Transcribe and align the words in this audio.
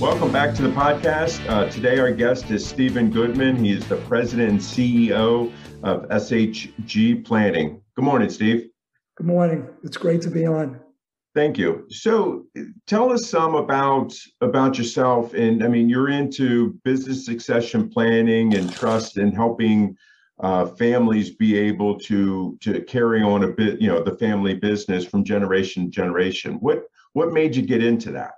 Welcome 0.00 0.30
back 0.30 0.54
to 0.54 0.62
the 0.62 0.68
podcast. 0.68 1.44
Uh, 1.48 1.68
today, 1.68 1.98
our 1.98 2.12
guest 2.12 2.52
is 2.52 2.64
Steven 2.64 3.10
Goodman. 3.10 3.56
He 3.56 3.72
is 3.72 3.84
the 3.88 3.96
president 3.96 4.48
and 4.48 4.60
CEO 4.60 5.52
of 5.82 6.08
SHG 6.08 7.24
Planning. 7.24 7.82
Good 7.96 8.04
morning, 8.04 8.30
Steve. 8.30 8.70
Good 9.16 9.26
morning. 9.26 9.68
It's 9.82 9.96
great 9.96 10.22
to 10.22 10.30
be 10.30 10.46
on. 10.46 10.78
Thank 11.34 11.58
you. 11.58 11.84
So, 11.90 12.46
tell 12.86 13.12
us 13.12 13.26
some 13.26 13.56
about 13.56 14.14
about 14.40 14.78
yourself. 14.78 15.34
And 15.34 15.64
I 15.64 15.68
mean, 15.68 15.88
you're 15.88 16.10
into 16.10 16.78
business 16.84 17.26
succession 17.26 17.90
planning 17.90 18.54
and 18.54 18.72
trust 18.72 19.16
and 19.16 19.34
helping 19.34 19.96
uh, 20.38 20.66
families 20.66 21.30
be 21.34 21.58
able 21.58 21.98
to 22.00 22.56
to 22.60 22.82
carry 22.82 23.20
on 23.20 23.42
a 23.42 23.48
bit, 23.48 23.80
you 23.80 23.88
know, 23.88 24.00
the 24.00 24.16
family 24.16 24.54
business 24.54 25.04
from 25.04 25.24
generation 25.24 25.86
to 25.86 25.90
generation. 25.90 26.54
What 26.60 26.84
what 27.14 27.32
made 27.32 27.56
you 27.56 27.62
get 27.62 27.82
into 27.82 28.12
that? 28.12 28.34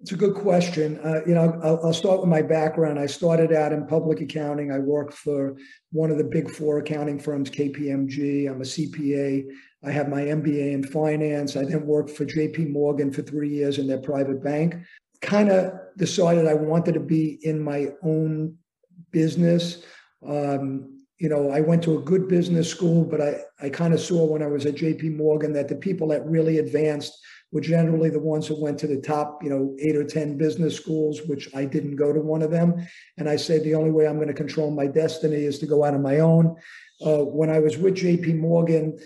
It's 0.00 0.12
a 0.12 0.16
good 0.16 0.34
question. 0.34 1.00
Uh, 1.02 1.22
you 1.26 1.34
know, 1.34 1.58
I'll, 1.62 1.86
I'll, 1.86 1.92
start 1.92 2.20
with 2.20 2.28
my 2.28 2.40
background. 2.40 3.00
I 3.00 3.06
started 3.06 3.52
out 3.52 3.72
in 3.72 3.84
public 3.84 4.20
accounting. 4.20 4.70
I 4.70 4.78
worked 4.78 5.14
for 5.14 5.56
one 5.90 6.12
of 6.12 6.18
the 6.18 6.24
big 6.24 6.48
four 6.48 6.78
accounting 6.78 7.18
firms, 7.18 7.50
KPMG. 7.50 8.48
I'm 8.48 8.60
a 8.60 8.64
CPA. 8.64 9.46
I 9.84 9.90
have 9.90 10.08
my 10.08 10.22
MBA 10.22 10.72
in 10.72 10.84
finance. 10.84 11.56
I 11.56 11.64
then 11.64 11.84
worked 11.84 12.10
for 12.10 12.24
JP 12.24 12.70
Morgan 12.70 13.12
for 13.12 13.22
three 13.22 13.48
years 13.48 13.78
in 13.78 13.88
their 13.88 13.98
private 13.98 14.42
bank. 14.42 14.76
Kind 15.20 15.50
of 15.50 15.72
decided 15.96 16.46
I 16.46 16.54
wanted 16.54 16.94
to 16.94 17.00
be 17.00 17.40
in 17.42 17.60
my 17.60 17.88
own 18.04 18.56
business. 19.10 19.82
Um, 20.24 21.02
you 21.18 21.28
know, 21.28 21.50
I 21.50 21.60
went 21.60 21.82
to 21.84 21.98
a 21.98 22.02
good 22.02 22.28
business 22.28 22.70
school, 22.70 23.04
but 23.04 23.20
I, 23.20 23.40
I 23.60 23.68
kind 23.68 23.92
of 23.92 23.98
saw 23.98 24.24
when 24.24 24.44
I 24.44 24.46
was 24.46 24.64
at 24.64 24.76
JP 24.76 25.16
Morgan 25.16 25.52
that 25.54 25.66
the 25.66 25.74
people 25.74 26.06
that 26.08 26.24
really 26.24 26.58
advanced 26.58 27.18
were 27.50 27.60
generally 27.60 28.10
the 28.10 28.18
ones 28.18 28.46
who 28.46 28.60
went 28.60 28.78
to 28.78 28.86
the 28.86 29.00
top, 29.00 29.42
you 29.42 29.48
know, 29.48 29.74
eight 29.80 29.96
or 29.96 30.04
10 30.04 30.36
business 30.36 30.76
schools, 30.76 31.22
which 31.26 31.48
I 31.54 31.64
didn't 31.64 31.96
go 31.96 32.12
to 32.12 32.20
one 32.20 32.42
of 32.42 32.50
them. 32.50 32.86
And 33.16 33.28
I 33.28 33.36
said, 33.36 33.64
the 33.64 33.74
only 33.74 33.90
way 33.90 34.06
I'm 34.06 34.16
going 34.16 34.28
to 34.28 34.34
control 34.34 34.70
my 34.70 34.86
destiny 34.86 35.44
is 35.44 35.58
to 35.60 35.66
go 35.66 35.84
out 35.84 35.94
on 35.94 36.02
my 36.02 36.20
own. 36.20 36.56
Uh, 37.04 37.18
when 37.24 37.48
I 37.48 37.60
was 37.60 37.78
with 37.78 37.94
JP 37.94 38.38
Morgan, 38.38 38.98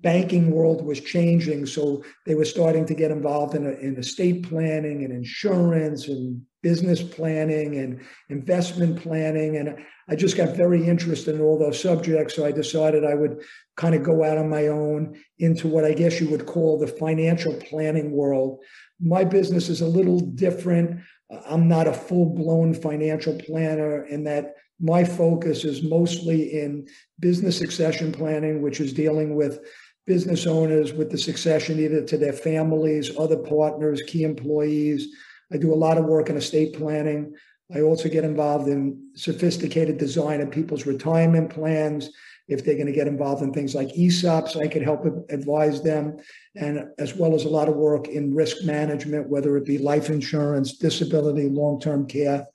banking 0.00 0.50
world 0.50 0.84
was 0.84 1.00
changing. 1.00 1.66
So 1.66 2.04
they 2.26 2.34
were 2.34 2.44
starting 2.44 2.86
to 2.86 2.94
get 2.94 3.10
involved 3.10 3.54
in, 3.54 3.66
a, 3.66 3.70
in 3.70 3.96
estate 3.96 4.48
planning 4.48 5.04
and 5.04 5.12
insurance 5.12 6.08
and 6.08 6.42
business 6.62 7.02
planning 7.02 7.78
and 7.78 8.00
investment 8.28 9.00
planning. 9.00 9.56
And 9.56 9.78
I 10.08 10.16
just 10.16 10.36
got 10.36 10.56
very 10.56 10.86
interested 10.86 11.34
in 11.34 11.40
all 11.40 11.58
those 11.58 11.80
subjects. 11.80 12.34
So 12.34 12.44
I 12.44 12.52
decided 12.52 13.04
I 13.04 13.14
would 13.14 13.42
kind 13.76 13.94
of 13.94 14.02
go 14.02 14.24
out 14.24 14.38
on 14.38 14.48
my 14.48 14.68
own 14.68 15.20
into 15.38 15.68
what 15.68 15.84
I 15.84 15.94
guess 15.94 16.20
you 16.20 16.28
would 16.30 16.46
call 16.46 16.78
the 16.78 16.86
financial 16.86 17.54
planning 17.54 18.12
world. 18.12 18.60
My 19.00 19.24
business 19.24 19.68
is 19.68 19.80
a 19.80 19.88
little 19.88 20.20
different. 20.20 21.00
I'm 21.46 21.68
not 21.68 21.86
a 21.86 21.92
full 21.92 22.26
blown 22.26 22.74
financial 22.74 23.38
planner 23.38 24.04
in 24.06 24.24
that 24.24 24.54
my 24.80 25.04
focus 25.04 25.64
is 25.64 25.82
mostly 25.82 26.60
in 26.60 26.86
business 27.18 27.58
succession 27.58 28.12
planning, 28.12 28.62
which 28.62 28.80
is 28.80 28.92
dealing 28.92 29.34
with 29.34 29.60
business 30.06 30.46
owners 30.46 30.92
with 30.92 31.10
the 31.10 31.18
succession 31.18 31.78
either 31.78 32.02
to 32.02 32.16
their 32.16 32.32
families, 32.32 33.16
other 33.18 33.36
partners, 33.36 34.02
key 34.06 34.22
employees. 34.22 35.08
I 35.52 35.58
do 35.58 35.72
a 35.72 35.76
lot 35.76 35.98
of 35.98 36.06
work 36.06 36.30
in 36.30 36.36
estate 36.36 36.74
planning. 36.74 37.34
I 37.74 37.82
also 37.82 38.08
get 38.08 38.24
involved 38.24 38.68
in 38.68 39.10
sophisticated 39.14 39.98
design 39.98 40.40
of 40.40 40.50
people's 40.50 40.86
retirement 40.86 41.50
plans. 41.50 42.10
If 42.46 42.64
they're 42.64 42.76
going 42.76 42.86
to 42.86 42.92
get 42.92 43.06
involved 43.06 43.42
in 43.42 43.52
things 43.52 43.74
like 43.74 43.88
ESOPs, 43.88 44.56
I 44.56 44.68
could 44.68 44.80
help 44.80 45.04
advise 45.28 45.82
them, 45.82 46.16
and 46.54 46.86
as 46.98 47.14
well 47.14 47.34
as 47.34 47.44
a 47.44 47.50
lot 47.50 47.68
of 47.68 47.76
work 47.76 48.08
in 48.08 48.34
risk 48.34 48.64
management, 48.64 49.28
whether 49.28 49.58
it 49.58 49.66
be 49.66 49.76
life 49.76 50.08
insurance, 50.08 50.78
disability, 50.78 51.50
long 51.50 51.78
term 51.78 52.06
care, 52.06 52.46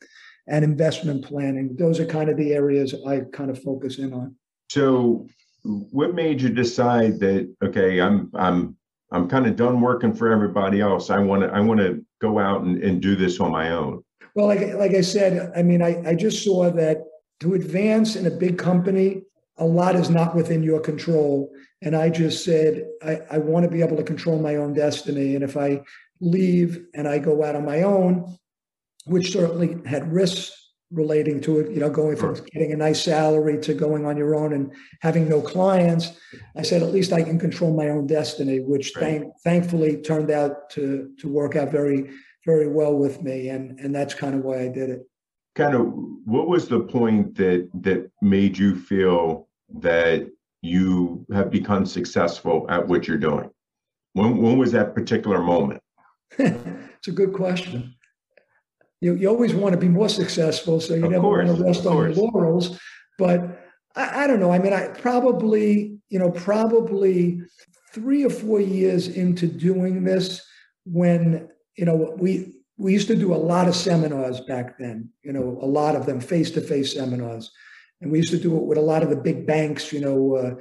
and 0.48 0.64
investment 0.64 1.26
planning. 1.26 1.76
Those 1.78 2.00
are 2.00 2.06
kind 2.06 2.30
of 2.30 2.38
the 2.38 2.54
areas 2.54 2.94
I 3.08 3.22
kind 3.32 3.50
of 3.50 3.62
focus 3.62 4.00
in 4.00 4.14
on. 4.14 4.36
So, 4.70 5.28
what 5.64 6.14
made 6.14 6.42
you 6.42 6.50
decide 6.50 7.20
that 7.22 7.54
okay, 7.64 8.02
I'm 8.02 8.30
I'm 8.34 8.76
I'm 9.12 9.30
kind 9.30 9.46
of 9.46 9.56
done 9.56 9.80
working 9.80 10.14
for 10.14 10.32
everybody 10.32 10.82
else. 10.82 11.10
I 11.10 11.20
want 11.20 11.44
to 11.44 11.50
I 11.50 11.60
want 11.60 11.80
to 11.80 12.04
go 12.20 12.40
out 12.40 12.64
and, 12.64 12.84
and 12.84 13.02
do 13.02 13.16
this 13.16 13.40
on 13.40 13.52
my 13.52 13.72
own. 13.72 14.04
Well, 14.36 14.48
like 14.48 14.74
like 14.74 14.94
I 14.94 15.02
said, 15.02 15.52
I 15.56 15.64
mean, 15.64 15.82
I, 15.82 16.02
I 16.06 16.16
just 16.16 16.44
saw 16.44 16.70
that 16.72 17.04
to 17.42 17.54
advance 17.54 18.16
in 18.16 18.26
a 18.26 18.32
big 18.32 18.58
company, 18.58 19.22
a 19.58 19.66
lot 19.66 19.96
is 19.96 20.10
not 20.10 20.36
within 20.36 20.64
your 20.64 20.80
control. 20.80 21.52
And 21.82 21.96
I 21.96 22.10
just 22.10 22.46
said, 22.46 22.86
I, 23.06 23.20
I 23.32 23.38
want 23.38 23.64
to 23.66 23.70
be 23.70 23.82
able 23.82 23.98
to 23.98 24.04
control 24.04 24.40
my 24.40 24.56
own 24.56 24.74
destiny. 24.74 25.36
And 25.36 25.44
if 25.44 25.58
I 25.58 25.82
leave 26.22 26.86
and 26.94 27.08
I 27.08 27.20
go 27.20 27.44
out 27.44 27.56
on 27.56 27.66
my 27.66 27.82
own, 27.82 28.38
which 29.06 29.32
certainly 29.32 29.78
had 29.86 30.12
risks 30.12 30.64
relating 30.94 31.42
to 31.42 31.60
it, 31.60 31.72
you 31.72 31.80
know, 31.80 31.90
going 31.90 32.16
from 32.16 32.36
getting 32.54 32.72
a 32.72 32.78
nice 32.78 33.04
salary 33.04 33.60
to 33.60 33.74
going 33.74 34.06
on 34.06 34.16
your 34.16 34.36
own 34.36 34.54
and 34.54 34.72
having 35.02 35.28
no 35.28 35.42
clients. 35.42 36.12
I 36.56 36.62
said, 36.62 36.84
at 36.84 36.94
least 36.94 37.12
I 37.12 37.24
can 37.24 37.40
control 37.40 37.76
my 37.76 37.90
own 37.90 38.06
destiny, 38.06 38.60
which 38.60 38.96
right. 38.96 39.02
thank, 39.02 39.34
thankfully 39.44 39.98
turned 39.98 40.32
out 40.32 40.70
to 40.72 41.12
to 41.20 41.28
work 41.28 41.56
out 41.56 41.72
very, 41.72 42.12
very 42.46 42.68
well 42.68 42.94
with 42.94 43.22
me. 43.24 43.50
And 43.50 43.80
and 43.80 43.94
that's 43.94 44.14
kind 44.14 44.36
of 44.36 44.42
why 44.42 44.62
I 44.62 44.68
did 44.68 44.90
it. 44.90 45.02
Kind 45.56 45.76
of 45.76 45.92
what 46.26 46.48
was 46.48 46.68
the 46.68 46.82
point 46.82 47.36
that 47.36 47.70
that 47.82 48.10
made 48.22 48.58
you 48.58 48.76
feel 48.76 49.48
that 49.80 50.30
you 50.62 51.26
have 51.34 51.50
become 51.50 51.86
successful 51.86 52.66
at 52.70 52.88
what 52.88 53.08
you're 53.08 53.18
doing? 53.18 53.50
When 54.14 54.38
when 54.38 54.58
was 54.58 54.72
that 54.74 54.94
particular 54.94 55.42
moment? 55.42 55.82
it's 56.38 57.08
a 57.08 57.12
good 57.12 57.34
question 57.34 57.96
you, 59.04 59.16
you 59.16 59.28
always 59.28 59.54
want 59.54 59.74
to 59.74 59.80
be 59.80 59.90
more 59.90 60.10
successful, 60.10 60.80
so 60.80 60.96
you 60.96 61.06
of 61.06 61.12
never 61.12 61.22
course, 61.22 61.48
want 61.48 61.60
to 61.60 61.66
rest 61.66 61.86
on 61.86 61.98
your 61.98 62.14
laurels. 62.14 62.80
But 63.20 63.40
I, 63.96 64.24
I 64.24 64.28
don't 64.28 64.40
know. 64.40 64.52
I 64.52 64.60
mean, 64.60 64.74
I 64.74 64.88
probably, 64.88 65.98
you 66.10 66.20
know, 66.20 66.32
probably 66.32 67.42
three 67.92 68.24
or 68.24 68.30
four 68.30 68.62
years 68.62 69.08
into 69.08 69.48
doing 69.48 70.04
this, 70.04 70.42
when 70.86 71.50
you 71.78 71.86
know 71.86 72.16
we 72.18 72.54
we 72.78 72.94
used 72.94 73.08
to 73.08 73.16
do 73.16 73.34
a 73.34 73.36
lot 73.36 73.68
of 73.68 73.76
seminars 73.76 74.40
back 74.42 74.78
then. 74.80 75.10
You 75.22 75.34
know, 75.34 75.60
a 75.62 75.68
lot 75.68 75.96
of 75.96 76.06
them 76.06 76.20
face-to-face 76.20 76.94
seminars, 76.94 77.52
and 78.02 78.12
we 78.12 78.20
used 78.20 78.32
to 78.32 78.40
do 78.40 78.56
it 78.58 78.64
with 78.64 78.78
a 78.78 78.82
lot 78.82 79.04
of 79.04 79.10
the 79.10 79.16
big 79.16 79.46
banks. 79.46 79.92
You 79.94 80.02
know, 80.02 80.36
uh, 80.36 80.56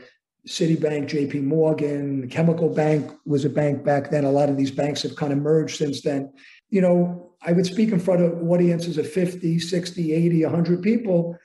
Citibank, 0.48 1.06
J.P. 1.06 1.41
Morgan, 1.41 2.28
Chemical 2.28 2.69
Bank 2.69 3.10
was 3.25 3.44
a 3.44 3.50
bank 3.50 3.84
back 3.84 4.10
then. 4.10 4.25
A 4.25 4.32
lot 4.32 4.48
of 4.48 4.56
these 4.56 4.72
banks 4.72 5.02
have 5.02 5.14
kind 5.14 5.32
of 5.32 5.38
merged 5.38 5.76
since 5.76 6.02
then. 6.02 6.32
You 6.70 6.81
know, 6.81 7.31
I 7.44 7.53
would 7.53 7.66
speak 7.66 7.91
in 7.91 8.00
front 8.00 8.22
of 8.22 8.42
audiences 8.48 8.98
of 8.98 9.10
50, 9.10 9.58
60, 9.58 10.12
80, 10.12 10.44
100 10.44 10.82
people. 10.82 11.38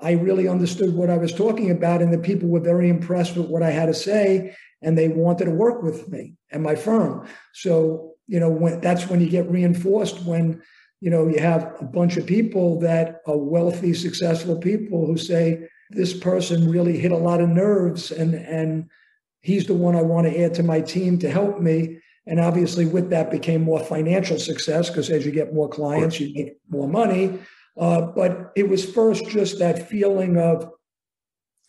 I 0.00 0.12
really 0.12 0.48
understood 0.48 0.94
what 0.94 1.10
I 1.10 1.16
was 1.16 1.32
talking 1.32 1.70
about, 1.70 2.02
and 2.02 2.12
the 2.12 2.18
people 2.18 2.48
were 2.48 2.60
very 2.60 2.88
impressed 2.88 3.36
with 3.36 3.48
what 3.48 3.62
I 3.62 3.70
had 3.70 3.86
to 3.86 3.94
say, 3.94 4.54
and 4.82 4.96
they 4.96 5.08
wanted 5.08 5.46
to 5.46 5.52
work 5.52 5.82
with 5.82 6.08
me 6.08 6.34
and 6.50 6.62
my 6.62 6.74
firm. 6.74 7.26
So, 7.54 8.14
you 8.26 8.40
know, 8.40 8.50
when, 8.50 8.80
that's 8.80 9.08
when 9.08 9.20
you 9.20 9.28
get 9.28 9.50
reinforced 9.50 10.24
when, 10.24 10.62
you 11.00 11.10
know, 11.10 11.28
you 11.28 11.38
have 11.38 11.74
a 11.80 11.84
bunch 11.84 12.16
of 12.16 12.26
people 12.26 12.78
that 12.80 13.20
are 13.26 13.38
wealthy, 13.38 13.94
successful 13.94 14.58
people 14.58 15.06
who 15.06 15.16
say, 15.16 15.68
this 15.90 16.18
person 16.18 16.70
really 16.70 16.98
hit 16.98 17.12
a 17.12 17.16
lot 17.16 17.40
of 17.40 17.48
nerves 17.48 18.10
and 18.10 18.34
and 18.34 18.90
he's 19.40 19.66
the 19.66 19.74
one 19.74 19.94
I 19.94 20.02
want 20.02 20.26
to 20.26 20.44
add 20.44 20.54
to 20.54 20.64
my 20.64 20.80
team 20.80 21.18
to 21.20 21.30
help 21.30 21.60
me. 21.60 22.00
And 22.26 22.40
obviously, 22.40 22.86
with 22.86 23.10
that 23.10 23.30
became 23.30 23.62
more 23.62 23.80
financial 23.80 24.38
success 24.38 24.90
because 24.90 25.10
as 25.10 25.24
you 25.24 25.30
get 25.30 25.54
more 25.54 25.68
clients, 25.68 26.18
you 26.18 26.34
make 26.34 26.56
more 26.68 26.88
money. 26.88 27.38
Uh, 27.78 28.00
but 28.00 28.52
it 28.56 28.68
was 28.68 28.84
first 28.84 29.28
just 29.28 29.58
that 29.60 29.88
feeling 29.88 30.36
of, 30.36 30.68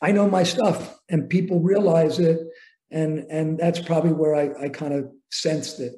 I 0.02 0.12
know 0.12 0.30
my 0.30 0.44
stuff, 0.44 1.00
and 1.10 1.30
people 1.30 1.60
realize 1.60 2.20
it, 2.20 2.40
and 2.92 3.20
and 3.30 3.58
that's 3.58 3.80
probably 3.80 4.14
where 4.14 4.36
I, 4.36 4.66
I 4.66 4.70
kind 4.70 4.94
of 4.94 5.12
sensed 5.32 5.80
it. 5.80 5.94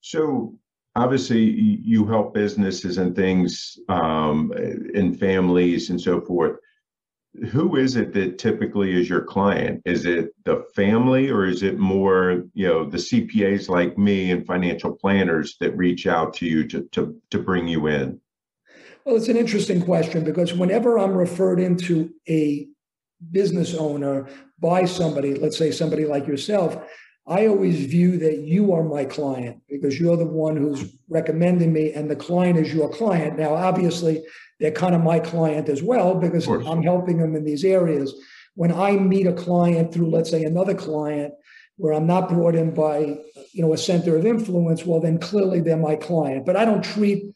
So 0.00 0.54
obviously, 0.94 1.40
you 1.40 2.06
help 2.06 2.34
businesses 2.34 2.98
and 2.98 3.16
things 3.16 3.78
um, 3.88 4.52
in 4.94 5.16
families 5.16 5.90
and 5.90 6.00
so 6.00 6.20
forth. 6.20 6.56
Who 7.50 7.76
is 7.76 7.96
it 7.96 8.12
that 8.14 8.38
typically 8.38 8.98
is 8.98 9.08
your 9.08 9.22
client? 9.22 9.82
Is 9.84 10.04
it 10.04 10.30
the 10.44 10.64
family 10.74 11.30
or 11.30 11.46
is 11.46 11.62
it 11.62 11.78
more, 11.78 12.44
you 12.54 12.66
know, 12.66 12.84
the 12.84 12.98
CPAs 12.98 13.68
like 13.68 13.96
me 13.96 14.30
and 14.32 14.46
financial 14.46 14.92
planners 14.92 15.56
that 15.60 15.76
reach 15.76 16.06
out 16.06 16.34
to 16.34 16.46
you 16.46 16.66
to, 16.68 16.82
to, 16.92 17.16
to 17.30 17.38
bring 17.38 17.68
you 17.68 17.86
in? 17.86 18.20
Well, 19.04 19.16
it's 19.16 19.28
an 19.28 19.36
interesting 19.36 19.80
question 19.80 20.24
because 20.24 20.52
whenever 20.52 20.98
I'm 20.98 21.16
referred 21.16 21.60
into 21.60 22.12
a 22.28 22.66
business 23.30 23.74
owner 23.74 24.28
by 24.58 24.84
somebody, 24.84 25.34
let's 25.34 25.56
say 25.56 25.70
somebody 25.70 26.04
like 26.04 26.26
yourself, 26.26 26.76
I 27.26 27.46
always 27.46 27.86
view 27.86 28.18
that 28.18 28.38
you 28.38 28.72
are 28.72 28.82
my 28.82 29.04
client 29.04 29.60
because 29.68 30.00
you're 30.00 30.16
the 30.16 30.26
one 30.26 30.56
who's 30.56 30.96
recommending 31.08 31.72
me 31.72 31.92
and 31.92 32.10
the 32.10 32.16
client 32.16 32.58
is 32.58 32.72
your 32.72 32.88
client. 32.90 33.38
Now, 33.38 33.54
obviously, 33.54 34.24
they're 34.58 34.72
kind 34.72 34.94
of 34.94 35.02
my 35.02 35.20
client 35.20 35.68
as 35.68 35.82
well 35.82 36.14
because 36.14 36.46
I'm 36.46 36.82
helping 36.82 37.18
them 37.18 37.36
in 37.36 37.44
these 37.44 37.64
areas. 37.64 38.14
When 38.54 38.72
I 38.72 38.92
meet 38.92 39.26
a 39.26 39.32
client 39.32 39.92
through, 39.92 40.10
let's 40.10 40.30
say, 40.30 40.44
another 40.44 40.74
client 40.74 41.34
where 41.76 41.94
I'm 41.94 42.06
not 42.06 42.28
brought 42.28 42.54
in 42.54 42.74
by, 42.74 43.18
you 43.52 43.62
know, 43.62 43.72
a 43.72 43.78
center 43.78 44.16
of 44.16 44.26
influence, 44.26 44.84
well, 44.84 45.00
then 45.00 45.18
clearly 45.18 45.60
they're 45.60 45.76
my 45.76 45.96
client. 45.96 46.44
But 46.44 46.56
I 46.56 46.64
don't 46.64 46.84
treat 46.84 47.32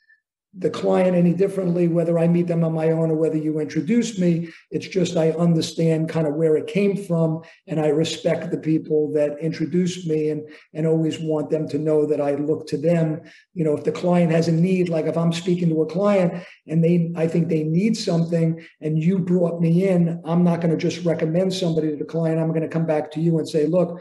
the 0.57 0.71
client 0.71 1.17
any 1.17 1.35
differently, 1.35 1.89
whether 1.89 2.19
I 2.19 2.29
meet 2.29 2.47
them 2.47 2.63
on 2.63 2.73
my 2.73 2.91
own 2.91 3.11
or 3.11 3.17
whether 3.17 3.37
you 3.37 3.59
introduce 3.59 4.19
me. 4.19 4.51
It's 4.71 4.87
just 4.87 5.17
I 5.17 5.31
understand 5.33 6.09
kind 6.09 6.27
of 6.27 6.35
where 6.35 6.57
it 6.57 6.69
came 6.69 6.97
from 6.97 7.43
and 7.67 7.81
I 7.81 7.89
respect 7.89 8.51
the 8.51 8.59
people 8.59 9.13
that 9.15 9.39
introduced 9.41 10.07
me 10.07 10.31
and, 10.31 10.49
and 10.73 10.87
always 10.87 11.19
want 11.19 11.51
them 11.51 11.69
to 11.69 11.79
know 11.79 12.07
that 12.07 12.21
I 12.21 12.37
look 12.37 12.69
to 12.69 12.77
them. 12.77 13.23
You 13.55 13.65
know, 13.65 13.77
if 13.77 13.85
the 13.85 13.93
client 13.93 14.31
has 14.31 14.47
a 14.47 14.53
need, 14.53 14.89
like 14.89 15.07
if 15.07 15.17
I'm 15.17 15.33
speaking 15.33 15.69
to 15.71 15.83
a 15.83 15.87
client 15.87 16.45
and 16.69 16.85
they 16.85 17.13
I 17.17 17.27
think 17.27 17.49
they 17.49 17.65
need 17.65 17.97
something 17.97 18.65
and 18.81 19.03
you 19.03 19.19
brought 19.19 19.61
me 19.61 19.89
in, 19.89 20.23
I'm 20.25 20.45
not 20.45 20.61
going 20.61 20.71
to 20.71 20.77
just 20.77 21.05
recommend 21.05 21.53
somebody 21.53 21.91
to 21.91 21.97
the 21.97 22.05
client. 22.05 22.41
I'm 22.41 22.51
going 22.51 22.63
to 22.63 22.69
come 22.69 22.87
back 22.87 23.11
to 23.13 23.21
you 23.21 23.39
and 23.39 23.49
say, 23.49 23.67
look, 23.67 24.01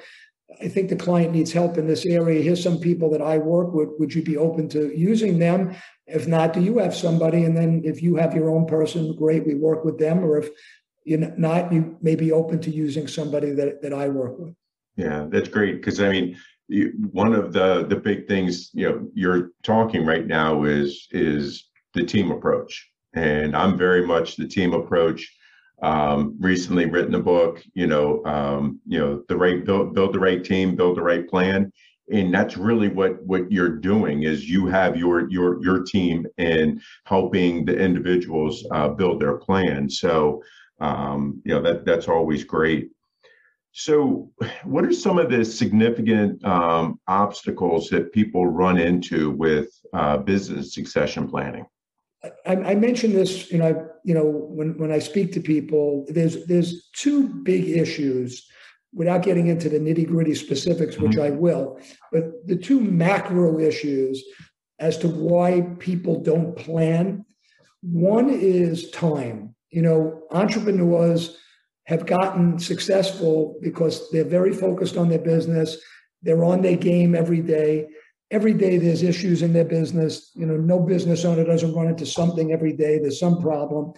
I 0.61 0.67
think 0.67 0.89
the 0.89 0.95
client 0.95 1.33
needs 1.33 1.51
help 1.51 1.77
in 1.77 1.87
this 1.87 2.05
area. 2.05 2.41
Here's 2.41 2.63
some 2.63 2.79
people 2.79 3.09
that 3.11 3.21
I 3.21 3.37
work 3.37 3.73
with. 3.73 3.89
Would 3.99 4.13
you 4.13 4.21
be 4.21 4.37
open 4.37 4.69
to 4.69 4.97
using 4.97 5.39
them? 5.39 5.75
If 6.07 6.27
not, 6.27 6.53
do 6.53 6.61
you 6.61 6.77
have 6.79 6.95
somebody? 6.95 7.43
And 7.43 7.55
then 7.55 7.81
if 7.85 8.01
you 8.01 8.15
have 8.15 8.35
your 8.35 8.49
own 8.49 8.65
person, 8.65 9.15
great, 9.15 9.45
we 9.45 9.55
work 9.55 9.85
with 9.85 9.97
them. 9.97 10.23
Or 10.23 10.37
if 10.37 10.49
you're 11.05 11.19
not, 11.37 11.71
you 11.71 11.97
may 12.01 12.15
be 12.15 12.31
open 12.31 12.59
to 12.61 12.71
using 12.71 13.07
somebody 13.07 13.51
that, 13.51 13.81
that 13.81 13.93
I 13.93 14.09
work 14.09 14.37
with. 14.39 14.53
Yeah, 14.95 15.27
that's 15.29 15.49
great. 15.49 15.75
Because 15.75 15.99
I 15.99 16.09
mean, 16.09 16.37
one 17.11 17.33
of 17.33 17.53
the 17.53 17.85
the 17.87 17.95
big 17.95 18.27
things 18.27 18.69
you 18.73 18.89
know 18.89 19.07
you're 19.13 19.51
talking 19.63 20.05
right 20.05 20.25
now 20.25 20.63
is 20.63 21.07
is 21.11 21.69
the 21.93 22.03
team 22.03 22.31
approach, 22.31 22.89
and 23.13 23.55
I'm 23.55 23.77
very 23.77 24.05
much 24.05 24.35
the 24.35 24.47
team 24.47 24.73
approach 24.73 25.29
um, 25.83 26.35
recently 26.39 26.85
written 26.85 27.13
a 27.15 27.19
book, 27.19 27.61
you 27.73 27.87
know, 27.87 28.23
um, 28.25 28.79
you 28.87 28.97
know, 28.97 29.23
the 29.27 29.35
right 29.35 29.65
build, 29.65 29.93
build 29.93 30.13
the 30.13 30.19
right 30.19 30.43
team, 30.43 30.75
build 30.75 30.97
the 30.97 31.01
right 31.01 31.27
plan, 31.27 31.71
and 32.09 32.33
that's 32.33 32.57
really 32.57 32.87
what 32.87 33.21
what 33.23 33.51
you're 33.51 33.77
doing 33.77 34.23
is 34.23 34.49
you 34.49 34.65
have 34.67 34.95
your 34.95 35.29
your 35.29 35.61
your 35.63 35.83
team 35.83 36.25
and 36.37 36.81
helping 37.05 37.65
the 37.65 37.77
individuals 37.77 38.65
uh, 38.71 38.89
build 38.89 39.21
their 39.21 39.37
plan. 39.37 39.89
So, 39.89 40.41
um, 40.79 41.41
you 41.45 41.53
know, 41.53 41.61
that 41.61 41.85
that's 41.85 42.07
always 42.07 42.43
great. 42.43 42.89
So, 43.73 44.31
what 44.63 44.85
are 44.85 44.93
some 44.93 45.17
of 45.17 45.29
the 45.29 45.43
significant 45.43 46.43
um, 46.45 46.99
obstacles 47.07 47.89
that 47.89 48.13
people 48.13 48.47
run 48.47 48.77
into 48.77 49.31
with 49.31 49.69
uh, 49.93 50.17
business 50.17 50.73
succession 50.73 51.27
planning? 51.27 51.65
I, 52.45 52.55
I, 52.55 52.75
mentioned 52.75 53.15
this, 53.15 53.51
you 53.51 53.57
know, 53.57 53.89
you 54.03 54.13
know, 54.13 54.25
when 54.25 54.77
when 54.77 54.91
I 54.91 54.99
speak 54.99 55.33
to 55.33 55.41
people, 55.41 56.05
there's 56.07 56.45
there's 56.45 56.89
two 56.93 57.27
big 57.27 57.69
issues. 57.69 58.47
Without 58.95 59.23
getting 59.23 59.47
into 59.47 59.69
the 59.69 59.79
nitty 59.79 60.07
gritty 60.07 60.35
specifics, 60.35 60.99
which 60.99 61.13
mm-hmm. 61.13 61.23
I 61.23 61.29
will, 61.31 61.79
but 62.11 62.45
the 62.45 62.55
two 62.55 62.79
macro 62.79 63.59
issues 63.59 64.23
as 64.77 64.99
to 64.99 65.07
why 65.07 65.61
people 65.79 66.21
don't 66.21 66.55
plan. 66.55 67.25
One 67.81 68.29
is 68.29 68.91
time. 68.91 69.55
You 69.71 69.81
know, 69.81 70.21
entrepreneurs 70.29 71.35
have 71.85 72.05
gotten 72.05 72.59
successful 72.59 73.57
because 73.63 74.11
they're 74.11 74.23
very 74.23 74.53
focused 74.53 74.95
on 74.95 75.09
their 75.09 75.17
business. 75.17 75.75
They're 76.21 76.45
on 76.45 76.61
their 76.61 76.77
game 76.77 77.15
every 77.15 77.41
day 77.41 77.87
every 78.33 78.53
day 78.53 78.77
there's 78.77 79.03
issues 79.03 79.43
in 79.43 79.53
their 79.53 79.63
business. 79.63 80.31
You 80.33 80.47
know, 80.47 80.57
no 80.57 80.79
business 80.79 81.23
owner 81.23 81.45
doesn't 81.45 81.73
run 81.75 81.87
into 81.87 82.05
something 82.05 82.51
every 82.51 82.73
day. 82.73 82.97
There's 82.97 83.19
some 83.19 83.39
problem. 83.39 83.93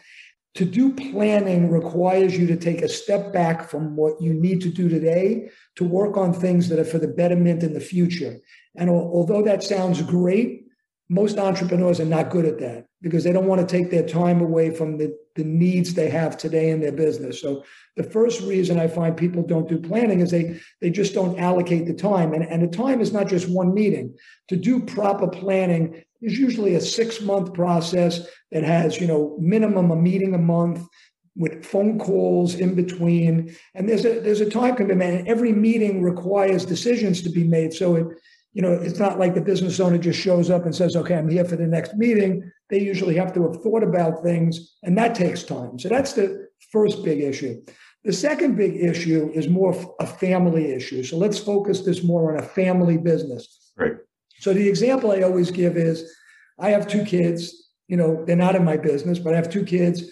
To 0.55 0.65
do 0.65 0.93
planning 0.93 1.71
requires 1.71 2.37
you 2.37 2.45
to 2.47 2.57
take 2.57 2.81
a 2.81 2.89
step 2.89 3.33
back 3.33 3.69
from 3.69 3.95
what 3.95 4.21
you 4.21 4.33
need 4.33 4.61
to 4.61 4.69
do 4.69 4.87
today 4.89 5.49
to 5.75 5.83
work 5.85 6.17
on 6.17 6.33
things 6.33 6.69
that 6.69 6.79
are 6.79 6.85
for 6.85 6.99
the 6.99 7.07
betterment 7.07 7.63
in 7.63 7.73
the 7.73 7.79
future. 7.79 8.37
And 8.75 8.89
although 8.89 9.41
that 9.43 9.63
sounds 9.63 10.01
great, 10.01 10.65
most 11.09 11.37
entrepreneurs 11.37 11.99
are 11.99 12.05
not 12.05 12.29
good 12.29 12.45
at 12.45 12.59
that 12.59 12.87
because 13.01 13.23
they 13.23 13.31
don't 13.31 13.47
want 13.47 13.61
to 13.61 13.67
take 13.67 13.89
their 13.89 14.07
time 14.07 14.41
away 14.41 14.69
from 14.69 14.97
the, 14.97 15.15
the 15.35 15.43
needs 15.43 15.93
they 15.93 16.09
have 16.09 16.37
today 16.37 16.69
in 16.69 16.79
their 16.79 16.91
business. 16.91 17.41
So 17.41 17.63
the 17.95 18.03
first 18.03 18.41
reason 18.41 18.79
I 18.79 18.87
find 18.87 19.15
people 19.15 19.43
don't 19.43 19.69
do 19.69 19.77
planning 19.77 20.21
is 20.21 20.31
they 20.31 20.59
they 20.81 20.89
just 20.89 21.13
don't 21.13 21.39
allocate 21.39 21.85
the 21.85 21.93
time. 21.93 22.33
And, 22.33 22.45
and 22.45 22.63
the 22.63 22.75
time 22.75 23.01
is 23.01 23.13
not 23.13 23.27
just 23.27 23.49
one 23.49 23.73
meeting. 23.73 24.15
To 24.49 24.55
do 24.55 24.81
proper 24.81 25.27
planning 25.27 26.03
is 26.21 26.39
usually 26.39 26.75
a 26.75 26.81
six-month 26.81 27.53
process 27.53 28.27
that 28.51 28.63
has, 28.63 28.99
you 28.99 29.07
know, 29.07 29.37
minimum 29.39 29.91
a 29.91 29.95
meeting 29.95 30.33
a 30.33 30.39
month 30.39 30.81
with 31.35 31.65
phone 31.65 31.99
calls 31.99 32.55
in 32.55 32.73
between. 32.73 33.55
And 33.73 33.89
there's 33.89 34.05
a 34.05 34.19
there's 34.21 34.41
a 34.41 34.49
time 34.49 34.75
commitment. 34.75 35.19
And 35.19 35.27
every 35.27 35.51
meeting 35.51 36.01
requires 36.01 36.65
decisions 36.65 37.21
to 37.23 37.29
be 37.29 37.43
made. 37.43 37.73
So 37.73 37.95
it 37.95 38.07
you 38.55 38.61
know, 38.61 38.71
it's 38.71 38.99
not 38.99 39.19
like 39.19 39.35
the 39.35 39.41
business 39.41 39.81
owner 39.81 39.97
just 39.97 40.17
shows 40.17 40.49
up 40.49 40.63
and 40.63 40.73
says, 40.73 40.95
okay, 40.95 41.15
I'm 41.15 41.29
here 41.29 41.43
for 41.43 41.57
the 41.57 41.67
next 41.67 41.93
meeting. 41.95 42.49
They 42.69 42.79
usually 42.79 43.15
have 43.15 43.33
to 43.33 43.43
have 43.43 43.61
thought 43.61 43.83
about 43.83 44.23
things, 44.23 44.77
and 44.83 44.97
that 44.97 45.15
takes 45.15 45.43
time. 45.43 45.77
So 45.77 45.89
that's 45.89 46.13
the 46.13 46.47
first 46.71 47.03
big 47.03 47.21
issue. 47.21 47.61
The 48.03 48.13
second 48.13 48.55
big 48.55 48.75
issue 48.75 49.31
is 49.33 49.47
more 49.47 49.75
a 49.99 50.07
family 50.07 50.71
issue. 50.71 51.03
So 51.03 51.17
let's 51.17 51.39
focus 51.39 51.81
this 51.81 52.03
more 52.03 52.31
on 52.31 52.43
a 52.43 52.47
family 52.47 52.97
business. 52.97 53.71
Right. 53.77 53.95
So 54.39 54.53
the 54.53 54.67
example 54.67 55.11
I 55.11 55.21
always 55.21 55.51
give 55.51 55.77
is 55.77 56.11
I 56.59 56.69
have 56.69 56.87
two 56.87 57.03
kids, 57.03 57.71
you 57.87 57.97
know, 57.97 58.23
they're 58.25 58.35
not 58.35 58.55
in 58.55 58.63
my 58.63 58.77
business, 58.77 59.19
but 59.19 59.33
I 59.33 59.37
have 59.37 59.49
two 59.49 59.65
kids 59.65 60.03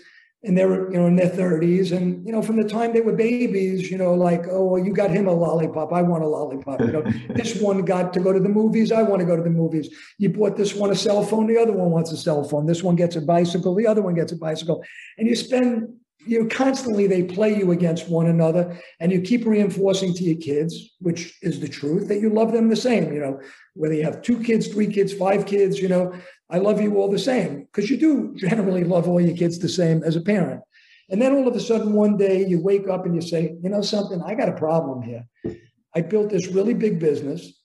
and 0.46 0.58
they 0.58 0.66
were, 0.66 0.92
you 0.92 1.00
know, 1.00 1.08
in 1.08 1.16
their 1.16 1.30
30s. 1.30 1.96
And, 1.96 2.26
you 2.26 2.34
know, 2.34 2.42
from 2.42 2.58
the 2.58 2.68
time 2.68 2.92
they 2.92 3.00
were 3.00 3.14
babies, 3.14 3.90
you 3.90 3.98
know, 3.98 4.14
like, 4.14 4.46
oh, 4.50 4.66
well, 4.66 4.86
you 4.86 4.94
got 4.94 5.10
him 5.10 5.28
a 5.28 5.34
lollipop. 5.34 5.94
I 5.94 6.02
want 6.02 6.24
a 6.24 6.28
lollipop. 6.28 6.82
You 6.82 6.92
know, 6.92 7.02
this 7.30 7.62
one 7.62 7.86
got 7.86 8.14
to 8.14 8.20
go 8.20 8.34
to 8.34 8.42
the 8.42 8.50
movies. 8.50 8.92
I 8.92 9.04
want 9.04 9.22
to 9.22 9.26
go 9.26 9.38
to 9.38 9.44
the 9.44 9.50
movies. 9.50 9.90
You 10.18 10.30
bought 10.30 10.58
this 10.58 10.74
one 10.74 10.92
a 10.92 10.96
cell 10.96 11.24
phone. 11.24 11.48
The 11.48 11.58
other 11.58 11.72
one 11.72 11.92
wants 11.92 12.12
a 12.12 12.18
cell 12.18 12.44
phone. 12.44 12.66
This 12.66 12.84
one 12.84 12.98
gets 12.98 13.16
a 13.16 13.22
bicycle. 13.22 13.74
The 13.74 13.88
other 13.88 14.02
one 14.02 14.16
gets 14.16 14.34
a 14.34 14.38
bicycle. 14.38 14.84
And 15.18 15.30
you 15.30 15.36
spend, 15.38 15.94
you 16.26 16.42
know, 16.42 16.50
constantly 16.50 17.08
they 17.08 17.24
play 17.24 17.58
you 17.58 17.72
against 17.72 18.10
one 18.10 18.28
another 18.28 18.78
and 19.00 19.14
you 19.14 19.22
keep 19.22 19.46
reinforcing 19.46 20.14
to 20.14 20.24
your 20.26 20.42
kids, 20.42 20.92
which 21.00 21.38
is 21.42 21.62
the 21.62 21.70
truth, 21.70 22.10
that 22.10 22.20
you 22.20 22.30
love 22.30 22.52
them 22.52 22.68
the 22.68 22.76
same, 22.76 23.14
you 23.14 23.20
know, 23.20 23.40
whether 23.76 23.94
you 23.94 24.04
have 24.04 24.22
two 24.22 24.42
kids, 24.42 24.68
three 24.68 24.88
kids, 24.88 25.14
five 25.14 25.46
kids, 25.46 25.80
you 25.80 25.88
know, 25.88 26.14
I 26.54 26.60
love 26.60 26.80
you 26.80 26.98
all 26.98 27.10
the 27.10 27.18
same 27.18 27.62
because 27.62 27.90
you 27.90 27.98
do 27.98 28.36
generally 28.36 28.84
love 28.84 29.08
all 29.08 29.20
your 29.20 29.36
kids 29.36 29.58
the 29.58 29.68
same 29.68 30.04
as 30.04 30.16
a 30.16 30.22
parent. 30.22 30.62
And 31.10 31.20
then 31.20 31.34
all 31.34 31.48
of 31.48 31.56
a 31.56 31.60
sudden, 31.60 31.94
one 31.94 32.16
day 32.16 32.46
you 32.46 32.62
wake 32.62 32.88
up 32.88 33.06
and 33.06 33.16
you 33.16 33.22
say, 33.22 33.56
you 33.62 33.70
know 33.70 33.82
something, 33.82 34.22
I 34.22 34.36
got 34.36 34.50
a 34.50 34.54
problem 34.54 35.02
here. 35.02 35.26
I 35.96 36.02
built 36.02 36.30
this 36.30 36.48
really 36.48 36.76
big 36.76 37.00
business. 37.00 37.60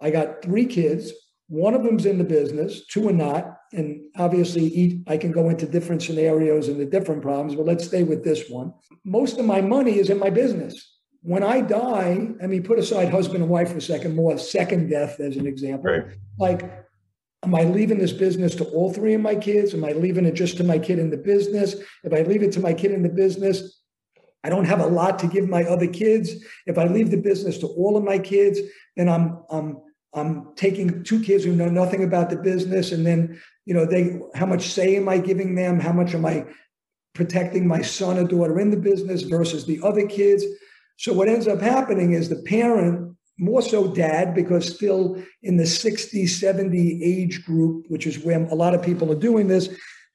I 0.00 0.10
got 0.10 0.42
three 0.42 0.64
kids. 0.64 1.12
One 1.48 1.74
of 1.74 1.84
them's 1.84 2.06
in 2.06 2.16
the 2.16 2.24
business, 2.24 2.86
two 2.86 3.06
are 3.08 3.12
not. 3.12 3.58
And 3.74 4.00
obviously, 4.16 4.64
each, 4.64 5.00
I 5.06 5.18
can 5.18 5.30
go 5.30 5.50
into 5.50 5.66
different 5.66 6.02
scenarios 6.02 6.68
and 6.68 6.80
the 6.80 6.86
different 6.86 7.20
problems, 7.20 7.54
but 7.54 7.66
let's 7.66 7.84
stay 7.84 8.02
with 8.02 8.24
this 8.24 8.48
one. 8.48 8.72
Most 9.04 9.38
of 9.38 9.44
my 9.44 9.60
money 9.60 9.98
is 9.98 10.08
in 10.08 10.18
my 10.18 10.30
business. 10.30 10.98
When 11.20 11.42
I 11.42 11.60
die, 11.60 12.28
I 12.42 12.46
mean, 12.46 12.62
put 12.62 12.78
aside 12.78 13.10
husband 13.10 13.42
and 13.42 13.50
wife 13.50 13.70
for 13.70 13.76
a 13.76 13.82
second, 13.82 14.16
more 14.16 14.38
second 14.38 14.88
death 14.88 15.20
as 15.20 15.36
an 15.36 15.46
example. 15.46 15.90
Right. 15.90 16.04
Like 16.38 16.82
Am 17.44 17.54
I 17.54 17.64
leaving 17.64 17.98
this 17.98 18.12
business 18.12 18.54
to 18.56 18.64
all 18.66 18.92
three 18.92 19.14
of 19.14 19.20
my 19.20 19.34
kids? 19.34 19.74
Am 19.74 19.84
I 19.84 19.92
leaving 19.92 20.26
it 20.26 20.34
just 20.34 20.56
to 20.58 20.64
my 20.64 20.78
kid 20.78 20.98
in 20.98 21.10
the 21.10 21.16
business? 21.16 21.74
If 22.04 22.12
I 22.12 22.22
leave 22.22 22.42
it 22.42 22.52
to 22.52 22.60
my 22.60 22.72
kid 22.72 22.92
in 22.92 23.02
the 23.02 23.08
business, 23.08 23.80
I 24.44 24.48
don't 24.48 24.64
have 24.64 24.80
a 24.80 24.86
lot 24.86 25.18
to 25.20 25.26
give 25.26 25.48
my 25.48 25.64
other 25.64 25.86
kids. 25.86 26.32
If 26.66 26.78
I 26.78 26.86
leave 26.86 27.10
the 27.10 27.16
business 27.16 27.58
to 27.58 27.66
all 27.66 27.96
of 27.96 28.04
my 28.04 28.18
kids, 28.18 28.60
then 28.96 29.08
I'm 29.08 29.42
I'm 29.50 29.78
I'm 30.14 30.54
taking 30.56 31.04
two 31.04 31.22
kids 31.22 31.44
who 31.44 31.54
know 31.54 31.68
nothing 31.68 32.04
about 32.04 32.30
the 32.30 32.36
business, 32.36 32.92
and 32.92 33.06
then 33.06 33.40
you 33.64 33.74
know 33.74 33.86
they 33.86 34.20
how 34.34 34.46
much 34.46 34.68
say 34.68 34.96
am 34.96 35.08
I 35.08 35.18
giving 35.18 35.54
them? 35.54 35.80
How 35.80 35.92
much 35.92 36.14
am 36.14 36.26
I 36.26 36.46
protecting 37.14 37.66
my 37.66 37.82
son 37.82 38.18
or 38.18 38.24
daughter 38.24 38.58
in 38.58 38.70
the 38.70 38.76
business 38.76 39.22
versus 39.22 39.66
the 39.66 39.80
other 39.82 40.06
kids? 40.06 40.44
So 40.96 41.12
what 41.12 41.28
ends 41.28 41.48
up 41.48 41.60
happening 41.60 42.12
is 42.12 42.28
the 42.28 42.42
parent 42.42 43.16
more 43.38 43.62
so 43.62 43.88
dad 43.88 44.34
because 44.34 44.74
still 44.74 45.20
in 45.42 45.56
the 45.56 45.66
60 45.66 46.26
70 46.26 47.02
age 47.02 47.44
group 47.44 47.86
which 47.88 48.06
is 48.06 48.18
where 48.18 48.42
a 48.44 48.54
lot 48.54 48.74
of 48.74 48.82
people 48.82 49.10
are 49.10 49.18
doing 49.18 49.48
this 49.48 49.68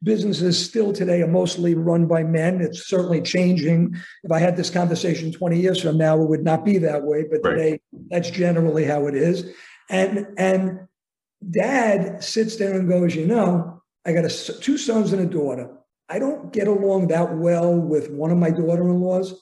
businesses 0.03 0.63
still 0.63 0.93
today 0.93 1.21
are 1.21 1.27
mostly 1.27 1.73
run 1.73 2.07
by 2.07 2.23
men. 2.23 2.61
It's 2.61 2.87
certainly 2.87 3.21
changing. 3.21 3.95
If 4.23 4.31
I 4.31 4.39
had 4.39 4.55
this 4.55 4.69
conversation 4.69 5.31
20 5.31 5.59
years 5.59 5.81
from 5.81 5.97
now, 5.97 6.21
it 6.21 6.29
would 6.29 6.43
not 6.43 6.63
be 6.63 6.77
that 6.79 7.03
way. 7.03 7.25
But 7.29 7.41
right. 7.43 7.55
today, 7.55 7.81
that's 8.09 8.29
generally 8.29 8.85
how 8.85 9.07
it 9.07 9.15
is. 9.15 9.51
And 9.89 10.27
and 10.37 10.81
dad 11.49 12.23
sits 12.23 12.57
there 12.57 12.77
and 12.77 12.89
goes, 12.89 13.15
you 13.15 13.25
know, 13.25 13.81
I 14.05 14.13
got 14.13 14.25
a, 14.25 14.53
two 14.59 14.77
sons 14.77 15.13
and 15.13 15.21
a 15.21 15.25
daughter. 15.25 15.69
I 16.09 16.19
don't 16.19 16.53
get 16.53 16.67
along 16.67 17.07
that 17.07 17.35
well 17.35 17.75
with 17.75 18.09
one 18.09 18.31
of 18.31 18.37
my 18.37 18.49
daughter-in-laws. 18.49 19.33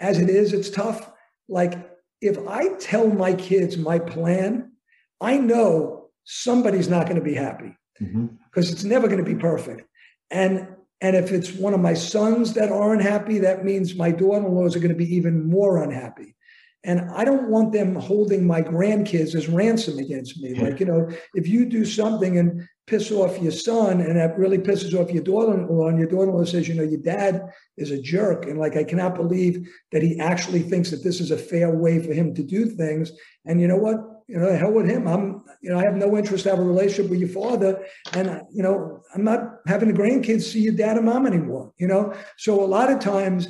As 0.00 0.18
it 0.18 0.28
is, 0.28 0.52
it's 0.52 0.70
tough. 0.70 1.10
Like 1.48 1.87
if 2.20 2.38
I 2.48 2.74
tell 2.74 3.08
my 3.08 3.34
kids 3.34 3.76
my 3.76 3.98
plan, 3.98 4.72
I 5.20 5.38
know 5.38 6.10
somebody's 6.24 6.88
not 6.88 7.06
going 7.06 7.18
to 7.18 7.24
be 7.24 7.34
happy 7.34 7.76
because 7.98 8.12
mm-hmm. 8.12 8.36
it's 8.54 8.84
never 8.84 9.08
going 9.08 9.24
to 9.24 9.34
be 9.34 9.40
perfect. 9.40 9.82
And 10.30 10.68
and 11.00 11.14
if 11.14 11.30
it's 11.30 11.52
one 11.52 11.74
of 11.74 11.80
my 11.80 11.94
sons 11.94 12.54
that 12.54 12.72
aren't 12.72 13.02
happy, 13.02 13.38
that 13.38 13.64
means 13.64 13.94
my 13.94 14.10
daughter-in-laws 14.10 14.74
are 14.74 14.80
going 14.80 14.90
to 14.92 14.96
be 14.96 15.14
even 15.14 15.48
more 15.48 15.80
unhappy. 15.82 16.34
And 16.82 17.08
I 17.12 17.24
don't 17.24 17.50
want 17.50 17.72
them 17.72 17.94
holding 17.94 18.46
my 18.46 18.62
grandkids 18.62 19.34
as 19.36 19.48
ransom 19.48 19.98
against 19.98 20.40
me. 20.40 20.54
Like, 20.54 20.80
you 20.80 20.86
know, 20.86 21.08
if 21.34 21.46
you 21.46 21.66
do 21.66 21.84
something 21.84 22.38
and 22.38 22.66
piss 22.88 23.12
off 23.12 23.40
your 23.40 23.52
son 23.52 24.00
and 24.00 24.16
that 24.16 24.38
really 24.38 24.58
pisses 24.58 24.98
off 24.98 25.10
your 25.10 25.22
daughter-in-law 25.22 25.88
and 25.88 25.98
your 25.98 26.08
daughter-in-law 26.08 26.44
says, 26.44 26.66
you 26.66 26.74
know, 26.74 26.82
your 26.82 27.00
dad 27.00 27.42
is 27.76 27.90
a 27.90 28.00
jerk. 28.00 28.46
And 28.46 28.58
like, 28.58 28.76
I 28.76 28.84
cannot 28.84 29.14
believe 29.14 29.68
that 29.92 30.02
he 30.02 30.18
actually 30.18 30.62
thinks 30.62 30.90
that 30.90 31.04
this 31.04 31.20
is 31.20 31.30
a 31.30 31.38
fair 31.38 31.70
way 31.70 32.00
for 32.00 32.12
him 32.12 32.34
to 32.34 32.42
do 32.42 32.66
things. 32.66 33.12
And 33.44 33.60
you 33.60 33.68
know 33.68 33.76
what? 33.76 33.98
you 34.28 34.38
know, 34.38 34.54
hell 34.54 34.72
with 34.72 34.88
him. 34.88 35.08
I'm, 35.08 35.42
you 35.62 35.70
know, 35.70 35.78
I 35.78 35.84
have 35.84 35.96
no 35.96 36.16
interest 36.16 36.44
to 36.44 36.50
have 36.50 36.58
a 36.58 36.62
relationship 36.62 37.10
with 37.10 37.18
your 37.18 37.30
father. 37.30 37.84
And, 38.12 38.42
you 38.52 38.62
know, 38.62 39.00
I'm 39.14 39.24
not 39.24 39.40
having 39.66 39.88
the 39.88 39.98
grandkids 39.98 40.42
see 40.42 40.60
your 40.60 40.74
dad 40.74 40.98
and 40.98 41.06
mom 41.06 41.26
anymore, 41.26 41.72
you 41.78 41.88
know? 41.88 42.14
So 42.36 42.62
a 42.62 42.66
lot 42.66 42.92
of 42.92 43.00
times 43.00 43.48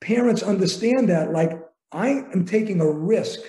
parents 0.00 0.42
understand 0.44 1.08
that, 1.08 1.32
like, 1.32 1.52
I 1.90 2.10
am 2.32 2.46
taking 2.46 2.80
a 2.80 2.88
risk 2.88 3.40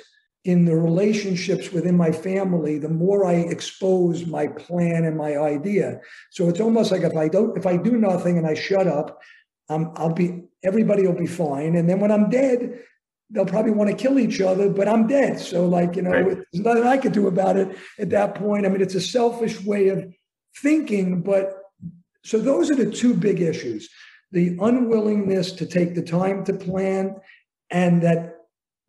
in 0.43 0.65
the 0.65 0.75
relationships 0.75 1.71
within 1.71 1.95
my 1.95 2.11
family 2.11 2.77
the 2.77 2.89
more 2.89 3.25
i 3.25 3.33
expose 3.33 4.25
my 4.25 4.47
plan 4.47 5.03
and 5.03 5.17
my 5.17 5.37
idea 5.37 5.99
so 6.31 6.49
it's 6.49 6.59
almost 6.59 6.91
like 6.91 7.03
if 7.03 7.15
i 7.15 7.27
don't 7.27 7.57
if 7.57 7.65
i 7.65 7.77
do 7.77 7.97
nothing 7.97 8.37
and 8.37 8.47
i 8.47 8.53
shut 8.53 8.87
up 8.87 9.21
um, 9.69 9.91
i'll 9.95 10.13
be 10.13 10.43
everybody 10.63 11.05
will 11.05 11.17
be 11.17 11.27
fine 11.27 11.75
and 11.75 11.87
then 11.89 11.99
when 11.99 12.11
i'm 12.11 12.29
dead 12.29 12.79
they'll 13.31 13.45
probably 13.45 13.71
want 13.71 13.89
to 13.89 13.95
kill 13.95 14.19
each 14.19 14.41
other, 14.41 14.69
but 14.69 14.87
I'm 14.87 15.07
dead. 15.07 15.39
So, 15.39 15.65
like, 15.65 15.95
you 15.95 16.01
know, 16.01 16.11
right. 16.11 16.25
there's 16.51 16.65
nothing 16.65 16.83
I 16.83 16.97
could 16.97 17.13
do 17.13 17.27
about 17.27 17.57
it 17.57 17.77
at 17.97 18.09
that 18.09 18.35
point. 18.35 18.65
I 18.65 18.69
mean, 18.69 18.81
it's 18.81 18.95
a 18.95 19.01
selfish 19.01 19.63
way 19.63 19.87
of 19.87 20.13
thinking, 20.57 21.21
but 21.21 21.57
so 22.23 22.39
those 22.39 22.69
are 22.69 22.75
the 22.75 22.91
two 22.91 23.13
big 23.13 23.41
issues 23.41 23.89
the 24.33 24.57
unwillingness 24.61 25.51
to 25.51 25.65
take 25.65 25.93
the 25.93 26.01
time 26.01 26.45
to 26.45 26.53
plan, 26.53 27.15
and 27.69 28.01
that 28.01 28.40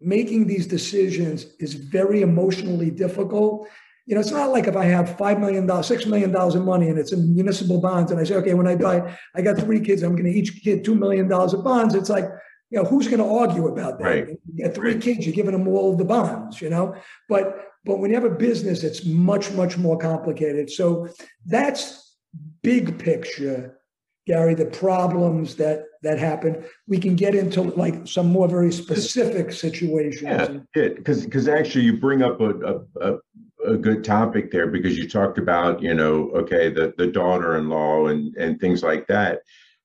making 0.05 0.47
these 0.47 0.67
decisions 0.67 1.47
is 1.59 1.75
very 1.75 2.23
emotionally 2.23 2.91
difficult. 2.91 3.69
You 4.07 4.15
know, 4.15 4.21
it's 4.21 4.33
not 4.33 4.51
like 4.51 4.67
if 4.67 4.77
I 4.77 4.85
have 4.85 5.17
$5 5.17 5.41
million, 5.41 5.67
$6 5.67 6.07
million 6.07 6.35
in 6.35 6.65
money 6.65 6.89
and 6.89 6.99
it's 6.99 7.13
in 7.13 7.35
municipal 7.35 7.81
bonds, 7.81 8.11
and 8.11 8.21
I 8.21 8.25
say, 8.25 8.35
okay, 8.37 8.55
when 8.55 8.67
I 8.67 8.75
die, 8.75 9.17
I 9.35 9.43
got 9.43 9.59
three 9.59 9.81
kids, 9.81 10.03
I'm 10.03 10.13
going 10.17 10.31
to 10.31 10.39
each 10.39 10.63
get 10.65 10.85
$2 10.85 10.99
million 10.99 11.33
of 11.33 11.65
bonds. 11.65 11.95
It's 11.95 12.11
like, 12.11 12.29
you 12.73 12.83
know, 12.83 12.89
who's 12.89 13.07
going 13.07 13.19
to 13.19 13.29
argue 13.29 13.69
about 13.69 13.99
that? 13.99 14.05
Right. 14.05 14.29
You 14.29 14.65
get 14.65 14.75
three 14.75 14.95
right. 14.95 15.03
kids, 15.03 15.27
you're 15.27 15.35
giving 15.35 15.53
them 15.53 15.69
all 15.69 15.95
the 15.95 16.07
bonds, 16.07 16.61
you 16.63 16.71
know. 16.71 16.97
But 17.29 17.69
but 17.85 17.99
when 17.99 18.11
you 18.11 18.17
have 18.17 18.25
a 18.25 18.35
business, 18.35 18.83
it's 18.83 19.05
much 19.05 19.53
much 19.53 19.77
more 19.77 19.99
complicated. 19.99 20.71
So 20.71 21.09
that's 21.45 22.17
big 22.63 22.99
picture, 22.99 23.79
Gary. 24.27 24.55
The 24.55 24.67
problems 24.67 25.57
that 25.57 25.85
that 26.03 26.19
happen. 26.19 26.65
We 26.89 26.99
can 26.99 27.17
get 27.17 27.35
into 27.35 27.63
like 27.63 28.07
some 28.07 28.27
more 28.27 28.49
very 28.49 28.73
specific 28.73 29.53
situations. 29.53 30.65
Yeah, 30.75 30.89
because 30.89 31.25
because 31.25 31.49
actually 31.49 31.85
you 31.85 31.99
bring 31.99 32.23
up 32.23 32.41
a, 32.41 32.51
a, 32.51 32.81
a 33.01 33.19
a 33.65 33.77
good 33.77 34.03
topic 34.03 34.51
there 34.51 34.67
because 34.67 34.99
you 34.99 35.09
talked 35.09 35.39
about 35.39 35.81
you 35.83 35.95
know 35.95 36.31
okay 36.35 36.69
the 36.69 36.93
the 36.99 37.07
daughter-in-law 37.07 38.07
and 38.07 38.35
and 38.37 38.61
things 38.61 38.83
like 38.83 39.07
that 39.07 39.41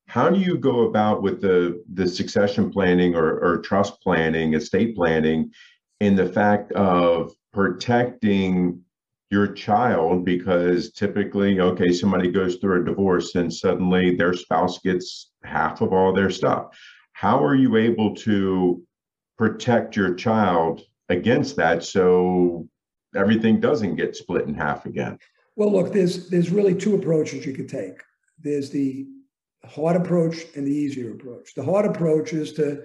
how 0.08 0.30
do 0.30 0.40
you 0.40 0.58
go 0.58 0.88
about 0.88 1.22
with 1.22 1.42
the 1.42 1.84
the 1.94 2.08
succession 2.08 2.72
planning 2.72 3.16
or, 3.16 3.40
or 3.40 3.60
trust 3.60 4.02
planning 4.02 4.54
estate 4.56 4.96
planning 4.96 5.52
in 6.00 6.16
the 6.16 6.26
fact 6.26 6.72
of 6.74 7.32
protecting 7.54 8.82
your 9.30 9.48
child 9.48 10.24
because 10.24 10.92
typically 10.92 11.60
okay 11.60 11.92
somebody 11.92 12.32
goes 12.32 12.56
through 12.56 12.82
a 12.82 12.86
divorce 12.86 13.36
and 13.36 13.54
suddenly 13.54 14.16
their 14.16 14.34
spouse 14.34 14.80
gets 14.80 15.32
half 15.44 15.82
of 15.82 15.92
all 15.92 16.14
their 16.14 16.30
stuff 16.30 16.68
how 17.14 17.44
are 17.44 17.56
you 17.56 17.76
able 17.76 18.16
to 18.16 18.82
protect 19.38 19.96
your 19.96 20.14
child 20.14 20.82
against 21.10 21.56
that 21.58 21.84
so 21.84 22.68
everything 23.16 23.60
doesn't 23.60 23.96
get 23.96 24.16
split 24.16 24.48
in 24.48 24.54
half 24.54 24.86
again 24.86 25.18
well 25.56 25.72
look 25.72 25.92
there's 25.92 26.30
there's 26.30 26.50
really 26.50 26.74
two 26.74 26.96
approaches 26.96 27.46
you 27.46 27.54
could 27.54 27.70
take 27.70 28.02
there's 28.40 28.70
the 28.70 29.08
hard 29.68 29.96
approach 29.96 30.46
and 30.56 30.66
the 30.66 30.72
easier 30.72 31.12
approach. 31.12 31.54
The 31.56 31.64
hard 31.64 31.86
approach 31.86 32.34
is 32.34 32.54
to 32.54 32.84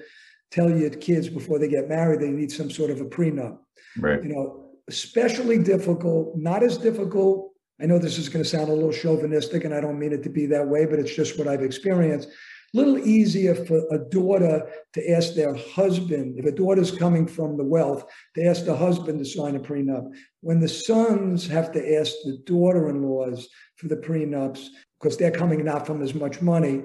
tell 0.50 0.70
your 0.70 0.90
kids 0.90 1.28
before 1.28 1.58
they 1.58 1.68
get 1.68 1.88
married 1.88 2.20
they 2.20 2.30
need 2.30 2.52
some 2.52 2.70
sort 2.70 2.90
of 2.90 3.00
a 3.00 3.04
prenup. 3.04 3.58
Right. 3.98 4.22
You 4.22 4.34
know, 4.34 4.61
especially 4.88 5.58
difficult, 5.58 6.36
not 6.36 6.62
as 6.62 6.78
difficult. 6.78 7.52
I 7.80 7.86
know 7.86 7.98
this 7.98 8.18
is 8.18 8.28
going 8.28 8.44
to 8.44 8.48
sound 8.48 8.68
a 8.68 8.74
little 8.74 8.92
chauvinistic, 8.92 9.64
and 9.64 9.74
I 9.74 9.80
don't 9.80 9.98
mean 9.98 10.12
it 10.12 10.22
to 10.24 10.30
be 10.30 10.46
that 10.46 10.68
way, 10.68 10.86
but 10.86 10.98
it's 10.98 11.14
just 11.14 11.38
what 11.38 11.48
I've 11.48 11.62
experienced. 11.62 12.28
A 12.28 12.78
little 12.78 12.98
easier 12.98 13.54
for 13.54 13.82
a 13.90 13.98
daughter 13.98 14.66
to 14.94 15.10
ask 15.10 15.34
their 15.34 15.54
husband, 15.54 16.38
if 16.38 16.46
a 16.46 16.52
daughter's 16.52 16.90
coming 16.90 17.26
from 17.26 17.56
the 17.56 17.64
wealth, 17.64 18.04
to 18.34 18.44
ask 18.44 18.64
the 18.64 18.76
husband 18.76 19.18
to 19.18 19.24
sign 19.24 19.56
a 19.56 19.60
prenup. 19.60 20.10
When 20.40 20.60
the 20.60 20.68
sons 20.68 21.46
have 21.48 21.72
to 21.72 21.98
ask 21.98 22.12
the 22.24 22.38
daughter 22.46 22.88
in 22.88 23.02
laws 23.02 23.48
for 23.76 23.88
the 23.88 23.96
prenups, 23.96 24.68
because 25.00 25.16
they're 25.16 25.30
coming 25.30 25.64
not 25.64 25.86
from 25.86 26.02
as 26.02 26.14
much 26.14 26.40
money, 26.40 26.82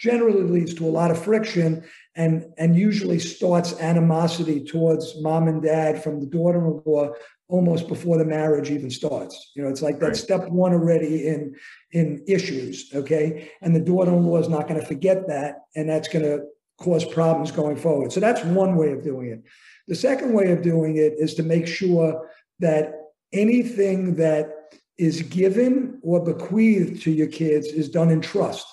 generally 0.00 0.42
leads 0.42 0.72
to 0.74 0.86
a 0.86 0.90
lot 0.90 1.10
of 1.10 1.22
friction 1.22 1.84
and, 2.16 2.46
and 2.56 2.74
usually 2.74 3.18
starts 3.18 3.78
animosity 3.80 4.64
towards 4.64 5.20
mom 5.20 5.46
and 5.46 5.62
dad 5.62 6.02
from 6.02 6.18
the 6.18 6.26
daughter-in-law 6.26 7.10
almost 7.48 7.86
before 7.86 8.16
the 8.16 8.24
marriage 8.24 8.70
even 8.70 8.90
starts. 8.90 9.52
You 9.54 9.62
know, 9.62 9.68
it's 9.68 9.82
like 9.82 10.00
that 10.00 10.06
right. 10.06 10.16
step 10.16 10.48
one 10.48 10.72
already 10.72 11.26
in 11.26 11.54
in 11.92 12.24
issues. 12.26 12.90
Okay. 12.94 13.50
And 13.60 13.74
the 13.74 13.80
daughter-in-law 13.80 14.38
is 14.38 14.48
not 14.48 14.68
going 14.68 14.80
to 14.80 14.86
forget 14.86 15.28
that. 15.28 15.56
And 15.76 15.88
that's 15.88 16.08
going 16.08 16.24
to 16.24 16.44
cause 16.78 17.04
problems 17.04 17.50
going 17.50 17.76
forward. 17.76 18.12
So 18.12 18.20
that's 18.20 18.42
one 18.44 18.76
way 18.76 18.92
of 18.92 19.02
doing 19.02 19.28
it. 19.30 19.42
The 19.86 19.94
second 19.94 20.32
way 20.32 20.52
of 20.52 20.62
doing 20.62 20.96
it 20.96 21.14
is 21.18 21.34
to 21.34 21.42
make 21.42 21.66
sure 21.66 22.30
that 22.60 22.94
anything 23.32 24.16
that 24.16 24.74
is 24.96 25.22
given 25.22 25.98
or 26.02 26.24
bequeathed 26.24 27.02
to 27.02 27.10
your 27.10 27.26
kids 27.26 27.66
is 27.66 27.88
done 27.88 28.10
in 28.10 28.20
trust. 28.20 28.66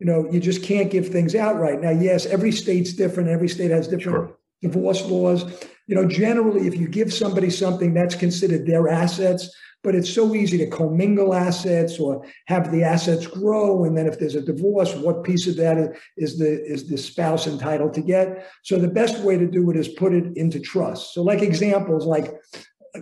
You 0.00 0.06
know, 0.06 0.26
you 0.30 0.40
just 0.40 0.62
can't 0.62 0.90
give 0.90 1.08
things 1.08 1.34
outright. 1.34 1.80
Now, 1.80 1.90
yes, 1.90 2.26
every 2.26 2.52
state's 2.52 2.94
different. 2.94 3.28
Every 3.28 3.48
state 3.48 3.70
has 3.70 3.86
different 3.86 4.30
sure. 4.30 4.36
divorce 4.62 5.04
laws. 5.04 5.44
You 5.86 5.94
know, 5.94 6.06
generally, 6.06 6.66
if 6.66 6.76
you 6.76 6.88
give 6.88 7.12
somebody 7.12 7.50
something, 7.50 7.92
that's 7.92 8.14
considered 8.14 8.66
their 8.66 8.88
assets. 8.88 9.54
But 9.82 9.94
it's 9.94 10.12
so 10.12 10.34
easy 10.34 10.58
to 10.58 10.66
commingle 10.66 11.34
assets 11.34 11.98
or 11.98 12.26
have 12.46 12.70
the 12.70 12.82
assets 12.82 13.26
grow. 13.26 13.84
And 13.84 13.96
then 13.96 14.06
if 14.06 14.18
there's 14.18 14.34
a 14.34 14.42
divorce, 14.42 14.94
what 14.94 15.24
piece 15.24 15.46
of 15.46 15.56
that 15.56 15.94
is 16.18 16.38
the 16.38 16.62
is 16.64 16.88
the 16.88 16.98
spouse 16.98 17.46
entitled 17.46 17.94
to 17.94 18.02
get? 18.02 18.46
So 18.62 18.78
the 18.78 18.88
best 18.88 19.20
way 19.20 19.38
to 19.38 19.46
do 19.46 19.70
it 19.70 19.76
is 19.76 19.88
put 19.88 20.12
it 20.12 20.36
into 20.36 20.60
trust. 20.60 21.14
So, 21.14 21.22
like 21.22 21.40
examples, 21.40 22.04
like 22.04 22.34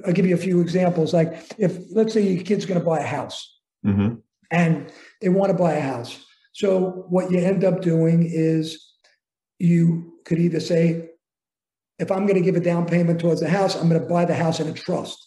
I'll 0.07 0.13
give 0.13 0.27
you 0.27 0.35
a 0.35 0.39
few 0.39 0.61
examples. 0.61 1.13
Like 1.13 1.43
if 1.59 1.79
let's 1.91 2.13
say 2.13 2.23
your 2.23 2.45
kid's 2.45 2.67
going 2.67 2.79
to 2.79 2.87
buy 2.87 3.01
a 3.01 3.07
house 3.07 3.59
mm-hmm. 3.85 4.15
and 4.51 4.93
they 5.21 5.29
want 5.29 5.51
to 5.51 5.59
buy 5.59 5.75
a 5.75 5.81
house. 5.81 6.25
So 6.59 7.07
what 7.09 7.31
you 7.31 7.39
end 7.39 7.63
up 7.63 7.83
doing 7.83 8.29
is 8.29 8.85
you 9.61 10.15
could 10.25 10.41
either 10.41 10.59
say, 10.59 11.11
if 12.01 12.11
I'm 12.11 12.27
going 12.27 12.35
to 12.35 12.45
give 12.45 12.57
a 12.57 12.61
down 12.61 12.85
payment 12.85 13.21
towards 13.21 13.41
the 13.41 13.49
house, 13.49 13.77
I'm 13.77 13.89
going 13.89 14.03
to 14.03 14.09
buy 14.09 14.25
the 14.25 14.35
house 14.35 14.59
in 14.59 14.67
a 14.67 14.73
trust. 14.73 15.25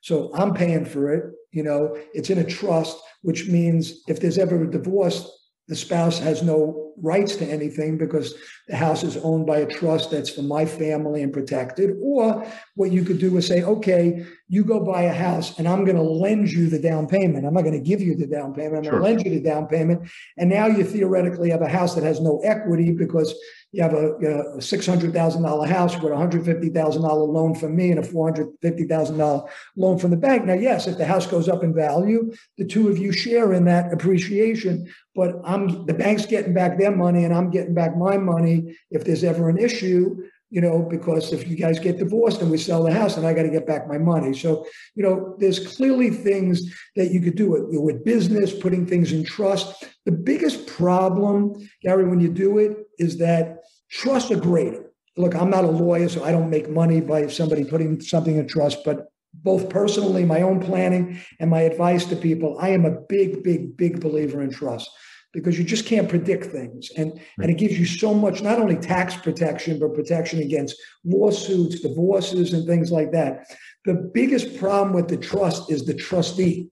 So 0.00 0.32
I'm 0.34 0.52
paying 0.52 0.84
for 0.84 1.12
it. 1.12 1.34
You 1.52 1.62
know, 1.62 1.96
it's 2.14 2.30
in 2.30 2.38
a 2.38 2.44
trust, 2.44 2.98
which 3.20 3.46
means 3.46 4.02
if 4.08 4.18
there's 4.18 4.38
ever 4.38 4.60
a 4.60 4.68
divorce, 4.68 5.30
the 5.68 5.76
spouse 5.76 6.18
has 6.18 6.42
no 6.42 6.91
rights 7.00 7.36
to 7.36 7.44
anything 7.44 7.98
because 7.98 8.34
the 8.68 8.76
house 8.76 9.02
is 9.02 9.16
owned 9.18 9.46
by 9.46 9.58
a 9.58 9.66
trust 9.66 10.10
that's 10.10 10.30
for 10.30 10.42
my 10.42 10.64
family 10.64 11.22
and 11.22 11.32
protected. 11.32 11.96
Or 12.00 12.46
what 12.74 12.92
you 12.92 13.04
could 13.04 13.18
do 13.18 13.36
is 13.36 13.46
say, 13.46 13.62
okay, 13.62 14.24
you 14.48 14.64
go 14.64 14.80
buy 14.80 15.02
a 15.02 15.12
house 15.12 15.58
and 15.58 15.66
I'm 15.66 15.84
going 15.84 15.96
to 15.96 16.02
lend 16.02 16.50
you 16.52 16.68
the 16.68 16.78
down 16.78 17.06
payment. 17.06 17.46
I'm 17.46 17.54
not 17.54 17.62
going 17.62 17.72
to 17.72 17.88
give 17.88 18.00
you 18.00 18.14
the 18.14 18.26
down 18.26 18.54
payment. 18.54 18.78
I'm 18.78 18.84
sure. 18.84 18.92
going 18.92 19.02
to 19.02 19.08
lend 19.08 19.24
you 19.24 19.30
the 19.30 19.48
down 19.48 19.66
payment. 19.66 20.10
And 20.36 20.50
now 20.50 20.66
you 20.66 20.84
theoretically 20.84 21.50
have 21.50 21.62
a 21.62 21.68
house 21.68 21.94
that 21.94 22.04
has 22.04 22.20
no 22.20 22.40
equity 22.44 22.92
because 22.92 23.34
you 23.72 23.82
have 23.82 23.94
a, 23.94 24.12
a 24.12 24.58
$600,000 24.58 25.68
house 25.68 25.94
with 25.94 26.12
a 26.12 26.16
$150,000 26.16 27.02
loan 27.02 27.54
from 27.54 27.74
me 27.74 27.90
and 27.90 27.98
a 27.98 28.06
$450,000 28.06 29.48
loan 29.76 29.98
from 29.98 30.10
the 30.10 30.16
bank. 30.18 30.44
Now, 30.44 30.52
yes, 30.52 30.86
if 30.86 30.98
the 30.98 31.06
house 31.06 31.26
goes 31.26 31.48
up 31.48 31.64
in 31.64 31.74
value, 31.74 32.32
the 32.58 32.66
two 32.66 32.88
of 32.88 32.98
you 32.98 33.12
share 33.12 33.54
in 33.54 33.64
that 33.64 33.90
appreciation, 33.90 34.92
but 35.14 35.36
I'm 35.44 35.86
the 35.86 35.94
bank's 35.94 36.26
getting 36.26 36.52
back 36.52 36.78
their 36.82 36.94
money 36.94 37.24
and 37.24 37.34
I'm 37.34 37.50
getting 37.50 37.74
back 37.74 37.96
my 37.96 38.16
money 38.16 38.76
if 38.90 39.04
there's 39.04 39.24
ever 39.24 39.48
an 39.48 39.58
issue 39.58 40.16
you 40.52 40.60
know, 40.60 40.82
because 40.82 41.32
if 41.32 41.48
you 41.48 41.56
guys 41.56 41.78
get 41.78 41.98
divorced 41.98 42.42
and 42.42 42.50
we 42.50 42.58
sell 42.58 42.82
the 42.82 42.92
house, 42.92 43.16
and 43.16 43.26
I 43.26 43.32
got 43.32 43.44
to 43.44 43.48
get 43.48 43.66
back 43.66 43.88
my 43.88 43.96
money. 43.96 44.34
So, 44.34 44.66
you 44.94 45.02
know, 45.02 45.34
there's 45.38 45.74
clearly 45.76 46.10
things 46.10 46.60
that 46.94 47.10
you 47.10 47.22
could 47.22 47.36
do 47.36 47.48
with, 47.52 47.62
with 47.70 48.04
business, 48.04 48.52
putting 48.52 48.86
things 48.86 49.12
in 49.12 49.24
trust. 49.24 49.82
The 50.04 50.12
biggest 50.12 50.66
problem, 50.66 51.54
Gary, 51.80 52.06
when 52.06 52.20
you 52.20 52.28
do 52.28 52.58
it, 52.58 52.76
is 52.98 53.16
that 53.16 53.60
trusts 53.90 54.30
are 54.30 54.36
great. 54.36 54.74
Look, 55.16 55.34
I'm 55.34 55.48
not 55.48 55.64
a 55.64 55.70
lawyer, 55.70 56.10
so 56.10 56.22
I 56.22 56.32
don't 56.32 56.50
make 56.50 56.68
money 56.68 57.00
by 57.00 57.28
somebody 57.28 57.64
putting 57.64 58.02
something 58.02 58.36
in 58.36 58.46
trust, 58.46 58.84
but 58.84 59.06
both 59.32 59.70
personally, 59.70 60.26
my 60.26 60.42
own 60.42 60.60
planning 60.60 61.18
and 61.40 61.48
my 61.48 61.62
advice 61.62 62.04
to 62.06 62.16
people, 62.16 62.58
I 62.60 62.68
am 62.68 62.84
a 62.84 62.90
big, 62.90 63.42
big, 63.42 63.74
big 63.78 64.00
believer 64.02 64.42
in 64.42 64.50
trust 64.50 64.90
because 65.32 65.58
you 65.58 65.64
just 65.64 65.86
can't 65.86 66.08
predict 66.08 66.46
things. 66.46 66.90
And, 66.96 67.20
and 67.40 67.50
it 67.50 67.58
gives 67.58 67.78
you 67.78 67.86
so 67.86 68.12
much, 68.12 68.42
not 68.42 68.58
only 68.58 68.76
tax 68.76 69.16
protection, 69.16 69.78
but 69.78 69.94
protection 69.94 70.40
against 70.40 70.76
lawsuits, 71.04 71.80
divorces, 71.80 72.52
and 72.52 72.66
things 72.66 72.92
like 72.92 73.12
that. 73.12 73.46
The 73.84 73.94
biggest 73.94 74.58
problem 74.58 74.92
with 74.92 75.08
the 75.08 75.16
trust 75.16 75.70
is 75.70 75.86
the 75.86 75.94
trustee. 75.94 76.70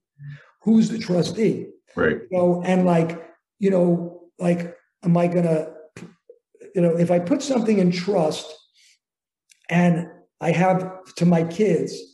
Who's 0.63 0.91
the 0.91 0.99
trustee? 0.99 1.69
Right. 1.97 2.19
So, 2.33 2.63
and 2.63 2.85
like, 2.85 3.27
you 3.59 3.71
know, 3.71 4.31
like, 4.39 4.77
am 5.03 5.17
I 5.17 5.27
going 5.27 5.45
to, 5.45 5.73
you 6.75 6.83
know, 6.83 6.97
if 6.97 7.11
I 7.11 7.19
put 7.19 7.43
something 7.43 7.79
in 7.79 7.91
trust 7.91 8.47
and 9.71 10.07
I 10.41 10.53
have 10.53 11.15
to 11.17 11.27
my 11.27 11.45
kids, 11.45 12.10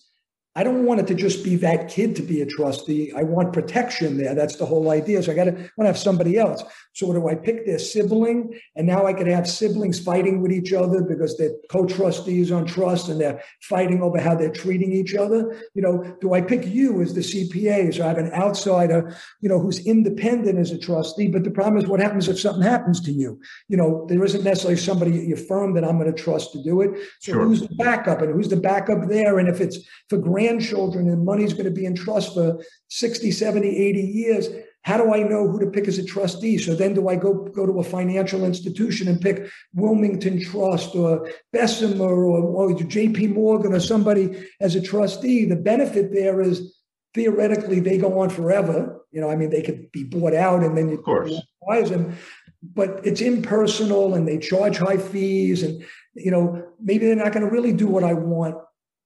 I 0.57 0.65
don't 0.65 0.87
want 0.87 1.01
it 1.01 1.07
to 1.09 1.15
just 1.15 1.45
be 1.45 1.55
that 1.57 1.91
kid 1.91 2.17
to 2.17 2.23
be 2.23 2.41
a 2.41 2.47
trustee. 2.47 3.13
I 3.13 3.23
want 3.25 3.53
protection 3.53 4.17
there. 4.17 4.35
That's 4.35 4.57
the 4.57 4.65
whole 4.65 4.91
idea. 4.91 5.23
So 5.23 5.33
I 5.33 5.35
got 5.35 5.45
to 5.45 5.53
want 5.53 5.81
to 5.81 5.87
have 5.87 5.99
somebody 5.99 6.39
else. 6.39 6.65
So 6.95 7.13
do 7.13 7.29
I 7.29 7.35
pick 7.35 7.67
their 7.67 7.79
sibling? 7.79 8.59
And 8.75 8.87
now 8.87 9.05
I 9.05 9.13
could 9.13 9.27
have 9.27 9.47
siblings 9.47 10.01
fighting 10.01 10.41
with 10.41 10.53
each 10.53 10.73
other 10.73 11.03
because 11.03 11.37
they're 11.37 11.53
co-trustees 11.71 12.51
on 12.51 12.65
trust 12.65 13.11
and 13.11 13.21
they're 13.21 13.43
fighting 13.61 14.03
over 14.03 14.19
how 14.19 14.35
they're 14.35 14.51
treating 14.51 14.95
each 14.95 15.15
other. 15.15 15.61
You 15.75 15.83
know, 15.83 16.17
do 16.23 16.33
I 16.33 16.41
pick 16.41 16.67
you 16.67 17.03
as 17.03 17.13
the 17.13 17.21
CPA? 17.21 17.95
So 17.95 18.05
I 18.05 18.09
have 18.09 18.17
an 18.17 18.33
outsider, 18.33 19.15
you 19.43 19.51
know, 19.51 19.61
who's 19.61 19.87
independent 19.87 20.59
as 20.59 20.71
a 20.71 20.79
trustee. 20.79 21.29
But 21.29 21.45
the 21.45 21.51
problem 21.51 21.83
is 21.83 21.87
what 21.87 22.01
happens 22.01 22.29
if 22.29 22.41
something 22.41 22.63
happens 22.63 23.03
to 23.03 23.13
you? 23.13 23.39
You 23.69 23.77
know, 23.77 24.07
there 24.09 24.25
isn't 24.25 24.43
necessarily 24.43 24.81
somebody 24.81 25.19
at 25.19 25.27
your 25.27 25.37
firm 25.37 25.75
that 25.75 25.85
I'm 25.85 25.99
going 25.99 26.11
to 26.11 26.23
trust 26.23 26.53
to 26.53 26.63
do 26.63 26.81
it. 26.81 26.93
So 27.21 27.33
sure. 27.33 27.45
who's 27.45 27.61
the 27.61 27.75
backup 27.75 28.23
and 28.23 28.33
who's 28.33 28.49
the 28.49 28.57
backup 28.57 29.07
there? 29.07 29.39
And 29.39 29.51
if 29.51 29.61
it's 29.61 29.81
for 30.09 30.17
grandchildren 30.47 31.09
and 31.09 31.25
money's 31.25 31.53
going 31.53 31.65
to 31.65 31.71
be 31.71 31.87
in 31.87 31.95
trust 31.95 32.35
for 32.35 32.63
60, 32.89 33.31
70, 33.31 33.69
80 33.69 34.01
years, 34.01 34.49
how 34.83 34.97
do 34.97 35.13
I 35.13 35.23
know 35.23 35.49
who 35.49 35.59
to 35.61 35.67
pick 35.67 35.89
as 35.89 35.99
a 35.99 36.05
trustee? 36.05 36.59
So 36.59 36.77
then 36.77 36.95
do 36.95 37.09
I 37.09 37.17
go, 37.17 37.35
go 37.35 37.67
to 37.67 37.81
a 37.81 37.85
financial 37.85 38.45
institution 38.45 39.09
and 39.09 39.21
pick 39.21 39.51
Wilmington 39.75 40.41
Trust 40.41 40.95
or 40.95 41.29
Bessemer 41.53 42.05
or, 42.05 42.41
or 42.41 42.69
JP 42.71 43.35
Morgan 43.35 43.73
or 43.73 43.81
somebody 43.81 44.47
as 44.61 44.77
a 44.77 44.81
trustee? 44.81 45.45
The 45.45 45.57
benefit 45.57 46.13
there 46.13 46.41
is 46.41 46.79
theoretically 47.15 47.81
they 47.81 47.99
go 47.99 48.21
on 48.21 48.31
forever. 48.31 49.05
You 49.11 49.23
know, 49.23 49.31
I 49.31 49.35
mean, 49.35 49.51
they 49.51 49.63
could 49.63 49.91
be 49.91 50.05
bought 50.05 50.35
out 50.35 50.63
and 50.63 50.79
then 50.79 50.91
you 50.91 50.99
of 50.99 51.05
course. 51.05 51.35
acquire 51.63 51.85
them, 51.85 52.15
but 52.63 53.01
it's 53.05 53.21
impersonal 53.21 54.15
and 54.15 54.29
they 54.29 54.39
charge 54.39 54.79
high 54.79 54.99
fees 54.99 55.65
and, 55.65 55.85
you 56.15 56.31
know, 56.31 56.65
maybe 56.81 57.07
they're 57.07 57.17
not 57.17 57.33
going 57.33 57.45
to 57.45 57.51
really 57.51 57.73
do 57.73 57.89
what 57.89 58.05
I 58.05 58.13
want 58.13 58.57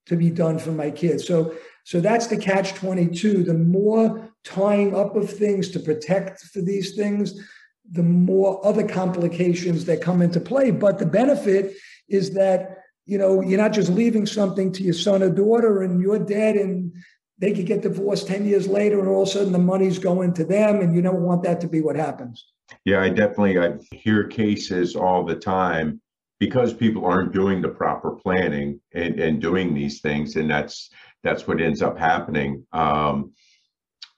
to 0.06 0.16
be 0.16 0.30
done 0.30 0.58
for 0.58 0.72
my 0.72 0.90
kids. 0.90 1.26
So, 1.26 1.54
so 1.84 2.00
that's 2.00 2.26
the 2.26 2.36
catch 2.36 2.74
22. 2.74 3.44
The 3.44 3.54
more 3.54 4.28
tying 4.44 4.94
up 4.94 5.16
of 5.16 5.30
things 5.30 5.70
to 5.70 5.80
protect 5.80 6.40
for 6.40 6.60
these 6.60 6.94
things, 6.94 7.34
the 7.90 8.02
more 8.02 8.64
other 8.64 8.86
complications 8.86 9.84
that 9.86 10.00
come 10.00 10.22
into 10.22 10.40
play. 10.40 10.70
But 10.70 10.98
the 10.98 11.06
benefit 11.06 11.74
is 12.08 12.32
that, 12.34 12.78
you 13.06 13.18
know, 13.18 13.40
you're 13.40 13.60
not 13.60 13.72
just 13.72 13.90
leaving 13.90 14.26
something 14.26 14.72
to 14.72 14.82
your 14.82 14.94
son 14.94 15.22
or 15.22 15.30
daughter 15.30 15.82
and 15.82 16.00
you're 16.00 16.18
dead 16.18 16.56
and 16.56 16.92
they 17.38 17.52
could 17.52 17.66
get 17.66 17.82
divorced 17.82 18.26
10 18.26 18.44
years 18.44 18.68
later 18.68 19.00
and 19.00 19.08
all 19.08 19.22
of 19.22 19.28
a 19.28 19.30
sudden 19.30 19.52
the 19.52 19.58
money's 19.58 19.98
going 19.98 20.32
to 20.34 20.44
them 20.44 20.80
and 20.80 20.94
you 20.94 21.02
don't 21.02 21.22
want 21.22 21.42
that 21.42 21.60
to 21.62 21.68
be 21.68 21.80
what 21.80 21.96
happens. 21.96 22.52
Yeah, 22.84 23.02
I 23.02 23.08
definitely 23.08 23.58
I 23.58 23.72
hear 23.92 24.24
cases 24.24 24.94
all 24.94 25.24
the 25.24 25.34
time 25.34 26.00
because 26.40 26.72
people 26.72 27.04
aren't 27.04 27.32
doing 27.32 27.60
the 27.60 27.68
proper 27.68 28.10
planning 28.10 28.80
and, 28.94 29.20
and 29.20 29.40
doing 29.40 29.72
these 29.72 30.00
things 30.00 30.34
and 30.34 30.50
that's 30.50 30.90
that's 31.22 31.46
what 31.46 31.60
ends 31.60 31.82
up 31.82 31.98
happening. 31.98 32.66
Um, 32.72 33.32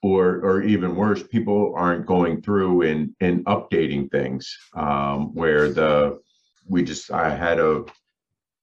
or 0.03 0.41
or 0.45 0.63
even 0.63 0.97
worse, 0.97 1.23
people 1.23 1.75
aren't 1.77 2.07
going 2.07 2.43
through 2.43 2.83
and 2.83 3.15
and 3.21 3.45
updating 3.47 4.11
things. 4.11 4.57
Um, 4.75 5.35
where 5.35 5.71
the 5.71 6.21
we 6.69 6.83
just 6.83 7.11
I 7.11 7.35
had 7.35 7.59
a 7.59 7.85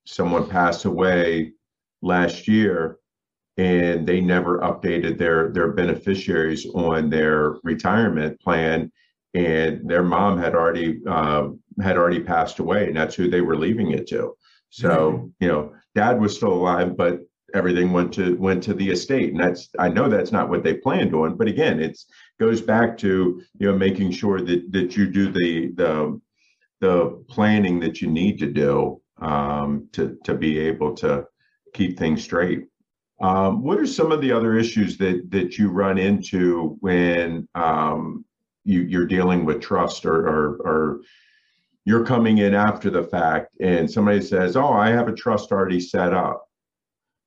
someone 0.05 0.49
pass 0.49 0.85
away 0.85 1.53
last 2.01 2.47
year 2.47 2.97
and 3.57 4.07
they 4.07 4.19
never 4.19 4.59
updated 4.59 5.17
their 5.17 5.51
their 5.51 5.71
beneficiaries 5.71 6.65
on 6.73 7.09
their 7.09 7.55
retirement 7.63 8.39
plan 8.41 8.91
and 9.33 9.87
their 9.89 10.03
mom 10.03 10.39
had 10.39 10.55
already 10.55 11.01
uh, 11.07 11.49
had 11.81 11.97
already 11.97 12.21
passed 12.21 12.59
away 12.59 12.87
and 12.87 12.97
that's 12.97 13.15
who 13.15 13.29
they 13.29 13.41
were 13.41 13.57
leaving 13.57 13.91
it 13.91 14.07
to. 14.07 14.35
So 14.69 15.31
you 15.39 15.47
know 15.47 15.73
dad 15.95 16.19
was 16.19 16.35
still 16.35 16.53
alive 16.53 16.95
but 16.95 17.19
everything 17.55 17.91
went 17.91 18.13
to 18.13 18.35
went 18.37 18.61
to 18.61 18.75
the 18.75 18.91
estate 18.91 19.31
and 19.31 19.39
that's 19.39 19.69
i 19.79 19.89
know 19.89 20.07
that's 20.07 20.31
not 20.31 20.49
what 20.49 20.63
they 20.63 20.75
planned 20.75 21.15
on 21.15 21.35
but 21.35 21.47
again 21.47 21.79
it's 21.79 22.05
goes 22.39 22.61
back 22.61 22.95
to 22.95 23.41
you 23.57 23.67
know 23.67 23.75
making 23.75 24.11
sure 24.11 24.39
that 24.39 24.71
that 24.71 24.95
you 24.95 25.07
do 25.07 25.31
the 25.31 25.71
the 25.73 26.21
the 26.81 27.23
planning 27.27 27.79
that 27.79 28.01
you 28.01 28.09
need 28.09 28.39
to 28.39 28.47
do 28.47 29.01
um, 29.21 29.89
to 29.93 30.17
to 30.23 30.33
be 30.33 30.57
able 30.59 30.95
to 30.95 31.25
keep 31.73 31.97
things 31.97 32.23
straight. 32.23 32.65
Um, 33.21 33.63
what 33.63 33.79
are 33.79 33.87
some 33.87 34.11
of 34.11 34.21
the 34.21 34.31
other 34.31 34.55
issues 34.55 34.97
that 34.97 35.29
that 35.31 35.57
you 35.57 35.69
run 35.69 35.97
into 35.97 36.77
when 36.79 37.47
um, 37.55 38.23
you, 38.63 38.81
you're 38.81 39.05
dealing 39.05 39.45
with 39.45 39.61
trust 39.61 40.05
or, 40.05 40.15
or, 40.15 40.55
or 40.65 41.01
you're 41.85 42.05
coming 42.05 42.39
in 42.39 42.53
after 42.53 42.89
the 42.89 43.03
fact 43.03 43.55
and 43.59 43.89
somebody 43.89 44.21
says, 44.21 44.55
"Oh, 44.55 44.73
I 44.73 44.89
have 44.89 45.07
a 45.07 45.13
trust 45.13 45.51
already 45.51 45.79
set 45.79 46.13
up." 46.13 46.45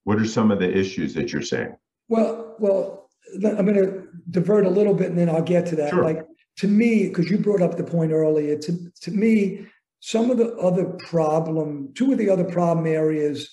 What 0.05 0.19
are 0.19 0.27
some 0.27 0.51
of 0.51 0.59
the 0.59 0.71
issues 0.71 1.15
that 1.15 1.33
you're 1.33 1.43
seeing? 1.43 1.77
Well, 2.09 2.57
well, 2.59 3.11
I'm 3.45 3.65
going 3.65 3.75
to 3.75 4.09
divert 4.31 4.67
a 4.67 4.71
little 4.71 4.95
bit 4.95 5.11
and 5.11 5.19
then 5.19 5.31
I'll 5.31 5.43
get 5.43 5.67
to 5.67 5.77
that. 5.77 5.91
Sure. 5.91 6.03
Like 6.03 6.27
to 6.59 6.69
me, 6.69 7.09
because 7.09 7.31
you 7.31 7.39
brought 7.39 7.63
up 7.63 7.77
the 7.77 7.85
point 7.85 8.13
earlier, 8.13 8.59
to, 8.59 8.93
to 9.01 9.11
me, 9.11 9.67
some 10.01 10.31
of 10.31 10.39
the 10.39 10.55
other 10.57 10.85
problem, 11.09 11.93
two 11.95 12.13
of 12.13 12.19
the 12.19 12.29
other 12.29 12.45
problem 12.45 12.87
areas 12.87 13.49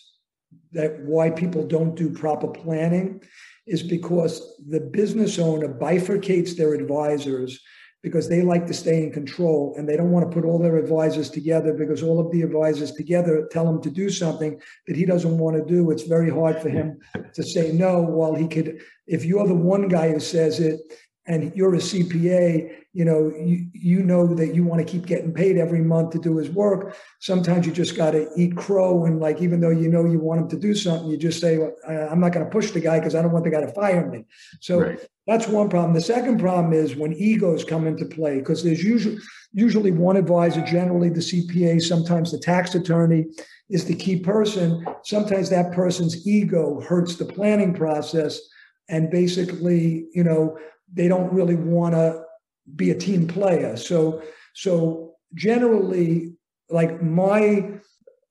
that 0.72 1.00
why 1.02 1.30
people 1.30 1.66
don't 1.66 1.96
do 1.96 2.10
proper 2.10 2.48
planning 2.48 3.22
is 3.68 3.84
because 3.84 4.56
the 4.68 4.80
business 4.80 5.38
owner 5.38 5.68
bifurcates 5.68 6.58
their 6.58 6.74
advisors 6.74 7.60
because 8.02 8.30
they 8.30 8.42
like 8.42 8.66
to 8.66 8.74
stay 8.74 9.04
in 9.04 9.12
control 9.12 9.74
and 9.78 9.88
they 9.88 9.98
don't 9.98 10.12
want 10.12 10.30
to 10.30 10.34
put 10.34 10.48
all 10.48 10.58
their 10.58 10.78
advisors 10.78 11.30
together 11.30 11.74
because 11.74 12.02
all 12.02 12.20
of 12.20 12.32
the 12.32 12.42
advisors 12.42 12.94
together 12.94 13.48
tell 13.52 13.68
him 13.68 13.82
to 13.82 13.90
do 13.90 14.10
something 14.10 14.60
that 14.88 14.96
he 14.96 15.06
doesn't 15.06 15.38
want 15.38 15.58
to 15.58 15.66
do. 15.66 15.92
It's 15.92 16.04
very 16.04 16.30
hard 16.30 16.62
for 16.62 16.70
him 16.70 17.00
to 17.34 17.44
say 17.44 17.72
no 17.74 18.02
while 18.02 18.36
he 18.36 18.48
could, 18.48 18.82
if 19.06 19.26
you're 19.26 19.48
the 19.48 19.54
one 19.54 19.88
guy 19.90 20.12
who 20.12 20.20
says 20.20 20.60
it 20.60 20.80
and 21.30 21.56
you're 21.56 21.76
a 21.76 21.78
CPA, 21.78 22.76
you 22.92 23.06
know, 23.06 23.32
you, 23.40 23.68
you 23.72 24.02
know 24.02 24.34
that 24.34 24.56
you 24.56 24.64
want 24.64 24.86
to 24.86 24.92
keep 24.92 25.06
getting 25.06 25.32
paid 25.32 25.58
every 25.60 25.80
month 25.80 26.10
to 26.14 26.20
do 26.20 26.38
his 26.38 26.50
work. 26.50 26.98
Sometimes 27.20 27.68
you 27.68 27.72
just 27.72 27.96
got 27.96 28.12
to 28.12 28.28
eat 28.36 28.58
crow. 28.58 29.06
And 29.06 29.20
like, 29.20 29.40
even 29.40 29.62
though 29.62 29.70
you 29.70 29.90
know 29.90 30.06
you 30.06 30.20
want 30.20 30.42
him 30.42 30.50
to 30.50 30.58
do 30.58 30.74
something, 30.74 31.08
you 31.08 31.18
just 31.18 31.40
say, 31.40 31.60
well, 31.60 31.76
I'm 31.88 32.20
not 32.20 32.34
going 32.34 32.44
to 32.44 32.52
push 32.52 32.72
the 32.72 32.80
guy 32.80 32.98
because 32.98 33.14
I 33.14 33.22
don't 33.22 33.32
want 33.32 33.46
the 33.46 33.52
guy 33.52 33.62
to 33.62 33.72
fire 33.74 34.10
me. 34.10 34.26
So 34.60 34.80
right. 34.80 35.00
that's 35.28 35.48
one 35.48 35.70
problem. 35.70 35.94
The 35.94 36.02
second 36.02 36.40
problem 36.40 36.74
is 36.74 36.96
when 36.96 37.14
egos 37.14 37.64
come 37.64 37.86
into 37.86 38.06
play, 38.06 38.40
because 38.40 38.64
there's 38.64 38.84
usually, 38.84 39.20
usually 39.54 39.92
one 39.92 40.18
advisor, 40.18 40.66
generally 40.66 41.10
the 41.10 41.20
CPA, 41.20 41.80
sometimes 41.80 42.32
the 42.32 42.40
tax 42.40 42.74
attorney 42.74 43.28
is 43.70 43.86
the 43.86 43.96
key 43.96 44.20
person. 44.20 44.84
Sometimes 45.04 45.52
that 45.52 45.74
person's 45.74 46.26
ego 46.26 46.82
hurts 46.82 47.18
the 47.18 47.26
planning 47.26 47.76
process. 47.76 48.40
And 48.90 49.12
basically, 49.12 50.08
you 50.16 50.24
know, 50.24 50.58
they 50.94 51.08
don't 51.08 51.32
really 51.34 51.56
want 51.56 51.94
to 51.96 52.24
be 52.76 52.92
a 52.92 52.96
team 52.96 53.28
player. 53.28 53.78
So 53.78 54.22
so 54.54 55.16
generally, 55.34 56.34
like 56.70 57.02
my 57.02 57.80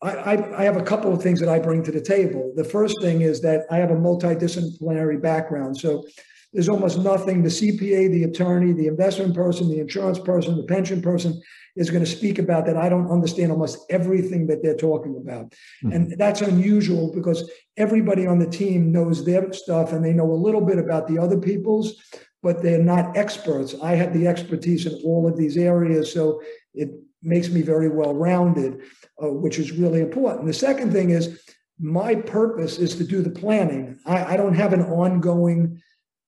I, 0.01 0.37
I, 0.57 0.63
have 0.63 0.77
a 0.77 0.83
couple 0.83 1.13
of 1.13 1.21
things 1.21 1.41
that 1.41 1.49
I 1.49 1.59
bring 1.59 1.83
to 1.83 1.91
the 1.91 2.01
table. 2.01 2.53
The 2.55 2.63
first 2.63 3.03
thing 3.03 3.23
is 3.23 3.41
that 3.41 3.63
I 3.69 3.79
have 3.79 3.91
a 3.91 3.97
multidisciplinary 3.97 5.21
background. 5.21 5.77
So 5.77 6.05
there's 6.53 6.69
almost 6.69 6.99
nothing 6.99 7.43
the 7.43 7.49
CPA, 7.49 8.11
the 8.11 8.25
attorney, 8.25 8.73
the 8.73 8.87
investment 8.87 9.35
person, 9.35 9.69
the 9.69 9.81
insurance 9.81 10.19
person, 10.19 10.57
the 10.57 10.63
pension 10.63 11.03
person 11.03 11.41
is 11.77 11.91
going 11.91 12.05
to 12.05 12.11
speak 12.11 12.39
about 12.39 12.65
that 12.67 12.77
I 12.77 12.89
don't 12.89 13.11
understand 13.11 13.53
almost 13.53 13.79
everything 13.91 14.47
that 14.47 14.63
they're 14.63 14.77
talking 14.77 15.17
about. 15.17 15.51
Mm-hmm. 15.85 15.93
And 15.93 16.15
that's 16.19 16.41
unusual 16.41 17.13
because 17.13 17.51
everybody 17.77 18.27
on 18.27 18.39
the 18.39 18.49
team 18.49 18.91
knows 18.91 19.25
their 19.25 19.53
stuff 19.53 19.93
and 19.93 20.05
they 20.05 20.13
know 20.13 20.31
a 20.31 20.33
little 20.33 20.61
bit 20.61 20.79
about 20.79 21.07
the 21.07 21.19
other 21.19 21.39
people's, 21.39 22.01
but 22.43 22.63
they're 22.63 22.83
not 22.83 23.17
experts. 23.17 23.75
I 23.83 23.95
have 23.95 24.13
the 24.13 24.27
expertise 24.27 24.87
in 24.87 24.95
all 25.05 25.29
of 25.29 25.37
these 25.37 25.57
areas. 25.57 26.13
So 26.13 26.41
it 26.75 26.91
makes 27.23 27.49
me 27.49 27.63
very 27.63 27.89
well 27.89 28.15
rounded, 28.15 28.81
uh, 29.23 29.31
which 29.31 29.59
is 29.59 29.73
really 29.73 30.01
important. 30.01 30.47
The 30.47 30.53
second 30.53 30.93
thing 30.93 31.11
is 31.11 31.41
my 31.81 32.15
purpose 32.15 32.79
is 32.79 32.97
to 32.97 33.05
do 33.05 33.23
the 33.23 33.31
planning. 33.31 33.99
I, 34.07 34.35
I 34.35 34.37
don't 34.37 34.55
have 34.55 34.73
an 34.73 34.83
ongoing 34.83 35.81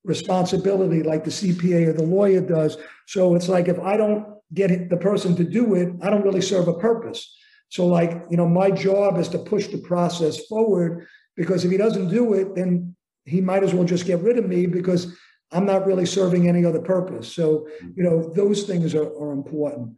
responsibility 0.04 1.02
like 1.02 1.24
the 1.24 1.30
CPA 1.30 1.88
or 1.88 1.92
the 1.92 2.02
lawyer 2.02 2.40
does. 2.40 2.78
So 3.06 3.34
it's 3.34 3.48
like 3.48 3.68
if 3.68 3.78
I 3.78 3.96
don't 3.96 4.26
get 4.52 4.90
the 4.90 4.96
person 4.96 5.36
to 5.36 5.44
do 5.44 5.74
it, 5.74 5.92
I 6.02 6.10
don't 6.10 6.24
really 6.24 6.40
serve 6.40 6.68
a 6.68 6.78
purpose. 6.78 7.36
So, 7.68 7.86
like, 7.86 8.24
you 8.30 8.36
know, 8.36 8.48
my 8.48 8.70
job 8.70 9.16
is 9.18 9.28
to 9.28 9.38
push 9.38 9.68
the 9.68 9.78
process 9.78 10.44
forward 10.46 11.06
because 11.36 11.64
if 11.64 11.70
he 11.70 11.76
doesn't 11.76 12.08
do 12.08 12.34
it, 12.34 12.56
then 12.56 12.96
he 13.24 13.40
might 13.40 13.62
as 13.62 13.72
well 13.72 13.84
just 13.84 14.06
get 14.06 14.20
rid 14.20 14.38
of 14.38 14.48
me 14.48 14.66
because 14.66 15.16
I'm 15.52 15.66
not 15.66 15.86
really 15.86 16.06
serving 16.06 16.48
any 16.48 16.64
other 16.64 16.80
purpose. 16.80 17.32
So, 17.32 17.68
mm. 17.82 17.96
you 17.96 18.02
know, 18.02 18.32
those 18.34 18.64
things 18.64 18.94
are, 18.94 19.06
are 19.06 19.32
important. 19.32 19.96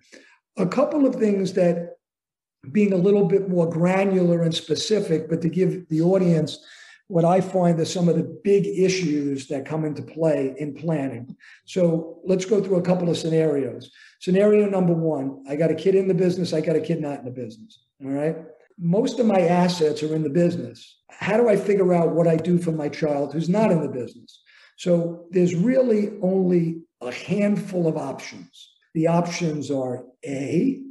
A 0.57 0.67
couple 0.67 1.07
of 1.07 1.17
things 1.17 1.53
that 1.55 1.97
being 2.71 2.93
a 2.93 2.97
little 2.97 3.25
bit 3.25 3.49
more 3.49 3.69
granular 3.69 4.43
and 4.43 4.55
specific, 4.55 5.29
but 5.29 5.43
to 5.43 5.49
give 5.49 5.89
the 5.89 6.01
audience 6.01 6.65
what 7.09 7.25
I 7.25 7.41
find 7.41 7.79
are 7.81 7.85
some 7.85 8.09
of 8.09 8.17
the 8.17 8.41
big 8.45 8.67
issues 8.67 9.49
that 9.49 9.67
come 9.67 9.85
into 9.85 10.03
play 10.03 10.55
in 10.59 10.73
planning. 10.73 11.37
So 11.67 12.21
let's 12.25 12.45
go 12.45 12.63
through 12.63 12.77
a 12.77 12.83
couple 12.83 13.11
of 13.11 13.19
scenarios. 13.19 13.91
Scenario 14.21 14.67
number 14.69 14.95
one 14.95 15.45
I 15.49 15.57
got 15.57 15.71
a 15.71 15.75
kid 15.75 15.95
in 15.95 16.09
the 16.09 16.15
business, 16.15 16.53
I 16.53 16.61
got 16.61 16.77
a 16.77 16.81
kid 16.81 17.01
not 17.01 17.19
in 17.19 17.25
the 17.25 17.31
business. 17.31 17.81
All 18.03 18.11
right. 18.11 18.37
Most 18.79 19.19
of 19.19 19.27
my 19.27 19.41
assets 19.41 20.03
are 20.03 20.15
in 20.15 20.23
the 20.23 20.31
business. 20.31 21.01
How 21.11 21.37
do 21.37 21.49
I 21.49 21.57
figure 21.57 21.93
out 21.93 22.15
what 22.15 22.27
I 22.27 22.37
do 22.37 22.57
for 22.57 22.73
my 22.73 22.89
child 22.89 23.35
who's 23.35 23.49
not 23.49 23.71
in 23.71 23.83
the 23.83 23.89
business? 23.89 24.41
So 24.77 25.27
there's 25.31 25.55
really 25.55 26.19
only 26.23 26.83
a 27.01 27.13
handful 27.13 27.87
of 27.87 27.97
options. 27.97 28.71
The 28.95 29.09
options 29.09 29.71
are 29.71 30.05
A, 30.25 30.83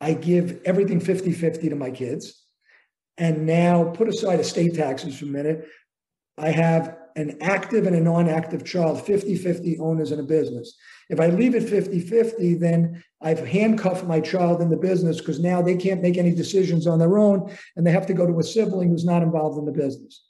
I 0.00 0.12
give 0.14 0.60
everything 0.64 1.00
50 1.00 1.32
50 1.32 1.68
to 1.70 1.76
my 1.76 1.90
kids. 1.90 2.42
And 3.16 3.46
now 3.46 3.84
put 3.84 4.08
aside 4.08 4.40
estate 4.40 4.74
taxes 4.74 5.18
for 5.18 5.24
a 5.24 5.28
minute. 5.28 5.68
I 6.36 6.50
have 6.50 6.96
an 7.16 7.38
active 7.40 7.86
and 7.86 7.94
a 7.94 8.00
non 8.00 8.28
active 8.28 8.64
child, 8.64 9.00
50 9.06 9.36
50 9.36 9.78
owners 9.78 10.10
in 10.10 10.18
a 10.18 10.24
business. 10.24 10.76
If 11.08 11.20
I 11.20 11.28
leave 11.28 11.54
it 11.54 11.68
50 11.68 12.00
50, 12.00 12.54
then 12.54 13.02
I've 13.22 13.46
handcuffed 13.46 14.04
my 14.04 14.20
child 14.20 14.60
in 14.60 14.68
the 14.68 14.76
business 14.76 15.18
because 15.18 15.38
now 15.38 15.62
they 15.62 15.76
can't 15.76 16.02
make 16.02 16.18
any 16.18 16.34
decisions 16.34 16.86
on 16.86 16.98
their 16.98 17.16
own 17.16 17.56
and 17.76 17.86
they 17.86 17.92
have 17.92 18.06
to 18.06 18.14
go 18.14 18.26
to 18.26 18.40
a 18.40 18.42
sibling 18.42 18.90
who's 18.90 19.04
not 19.04 19.22
involved 19.22 19.58
in 19.58 19.64
the 19.64 19.72
business. 19.72 20.24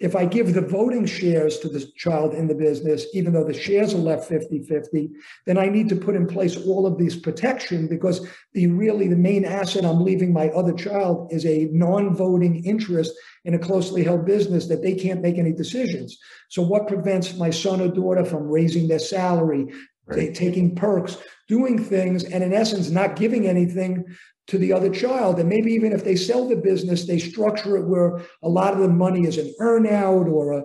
If 0.00 0.16
I 0.16 0.24
give 0.24 0.54
the 0.54 0.60
voting 0.60 1.04
shares 1.04 1.58
to 1.58 1.68
the 1.68 1.86
child 1.96 2.34
in 2.34 2.48
the 2.48 2.54
business, 2.54 3.06
even 3.12 3.32
though 3.32 3.44
the 3.44 3.52
shares 3.52 3.92
are 3.92 3.98
left 3.98 4.28
50 4.28 4.62
50, 4.62 5.10
then 5.46 5.58
I 5.58 5.68
need 5.68 5.88
to 5.90 5.96
put 5.96 6.16
in 6.16 6.26
place 6.26 6.56
all 6.56 6.86
of 6.86 6.96
these 6.96 7.16
protection 7.16 7.86
because 7.86 8.26
the 8.54 8.66
really 8.68 9.08
the 9.08 9.16
main 9.16 9.44
asset 9.44 9.84
I'm 9.84 10.02
leaving 10.02 10.32
my 10.32 10.48
other 10.48 10.72
child 10.72 11.32
is 11.32 11.44
a 11.44 11.68
non 11.72 12.14
voting 12.14 12.64
interest 12.64 13.12
in 13.44 13.54
a 13.54 13.58
closely 13.58 14.02
held 14.02 14.24
business 14.24 14.66
that 14.68 14.82
they 14.82 14.94
can't 14.94 15.22
make 15.22 15.38
any 15.38 15.52
decisions. 15.52 16.18
So, 16.48 16.62
what 16.62 16.88
prevents 16.88 17.36
my 17.36 17.50
son 17.50 17.80
or 17.80 17.88
daughter 17.88 18.24
from 18.24 18.48
raising 18.48 18.88
their 18.88 18.98
salary, 18.98 19.72
right. 20.06 20.34
taking 20.34 20.74
perks, 20.74 21.16
doing 21.48 21.82
things, 21.82 22.24
and 22.24 22.42
in 22.42 22.52
essence, 22.52 22.90
not 22.90 23.16
giving 23.16 23.46
anything 23.46 24.04
to 24.50 24.58
the 24.58 24.72
other 24.72 24.90
child. 24.90 25.38
And 25.38 25.48
maybe 25.48 25.72
even 25.72 25.92
if 25.92 26.02
they 26.02 26.16
sell 26.16 26.48
the 26.48 26.56
business, 26.56 27.06
they 27.06 27.20
structure 27.20 27.76
it 27.76 27.86
where 27.86 28.20
a 28.42 28.48
lot 28.48 28.72
of 28.74 28.80
the 28.80 28.88
money 28.88 29.24
is 29.24 29.38
an 29.38 29.54
earnout 29.60 30.26
or 30.26 30.52
a, 30.52 30.64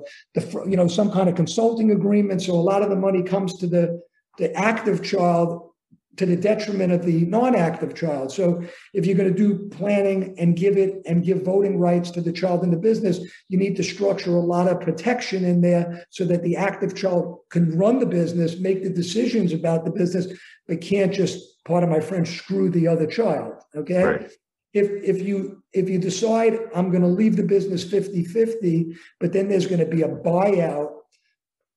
you 0.67 0.76
know, 0.76 0.88
some 0.88 1.12
kind 1.12 1.30
of 1.30 1.36
consulting 1.36 1.91
agreement. 1.91 2.41
So 2.41 2.54
a 2.54 2.67
lot 2.71 2.82
of 2.82 2.89
the 2.89 2.95
money 2.95 3.21
comes 3.21 3.60
to 3.60 3.67
the, 3.67 4.02
the 4.39 4.52
active 4.58 5.04
child 5.04 5.69
to 6.17 6.25
the 6.25 6.36
detriment 6.36 6.93
of 6.93 7.06
the 7.06 7.25
non-active 7.25 7.93
child. 7.93 8.32
So 8.32 8.63
if 8.93 9.06
you're 9.06 9.17
going 9.17 9.34
to 9.34 9.38
do 9.38 9.67
planning 9.69 10.36
and 10.38 10.56
give 10.56 10.78
it 10.78 11.01
and 11.06 11.23
give 11.23 11.43
voting 11.43 11.78
rights 11.78 12.12
to 12.12 12.21
the 12.21 12.32
child 12.32 12.63
in 12.63 12.71
the 12.71 12.78
business, 12.78 13.19
you 13.49 13.58
need 13.58 13.75
to 13.75 13.84
structure 13.84 14.36
a 14.36 14.39
lot 14.39 14.67
of 14.67 14.80
protection 14.80 15.43
in 15.43 15.62
there 15.62 16.06
so 16.10 16.25
that 16.25 16.43
the 16.43 16.56
active 16.56 16.95
child 16.95 17.39
can 17.49 17.78
run 17.78 17.99
the 17.99 18.06
business, 18.06 18.60
make 18.60 18.84
the 18.84 18.89
decisions 18.89 19.51
about 19.51 19.84
the 19.84 19.91
business, 19.91 20.28
but 20.67 20.82
can't 20.82 21.13
just 21.13 21.63
part 21.65 21.84
of 21.84 21.89
my 21.89 21.99
French 21.99 22.38
screw 22.38 22.69
the 22.69 22.88
other 22.88 23.08
child. 23.08 23.54
Okay. 23.75 24.04
Right. 24.04 24.32
If, 24.73 24.89
if 25.04 25.21
you 25.25 25.63
if 25.71 25.89
you 25.89 25.99
decide 25.99 26.60
I'm 26.75 26.89
going 26.89 27.01
to 27.01 27.08
leave 27.08 27.38
the 27.38 27.43
business 27.43 27.86
50-50, 27.86 28.97
but 29.21 29.32
then 29.32 29.47
there's 29.47 29.67
going 29.67 29.80
to 29.80 29.86
be 29.86 30.01
a 30.01 30.10
buyout, 30.10 30.91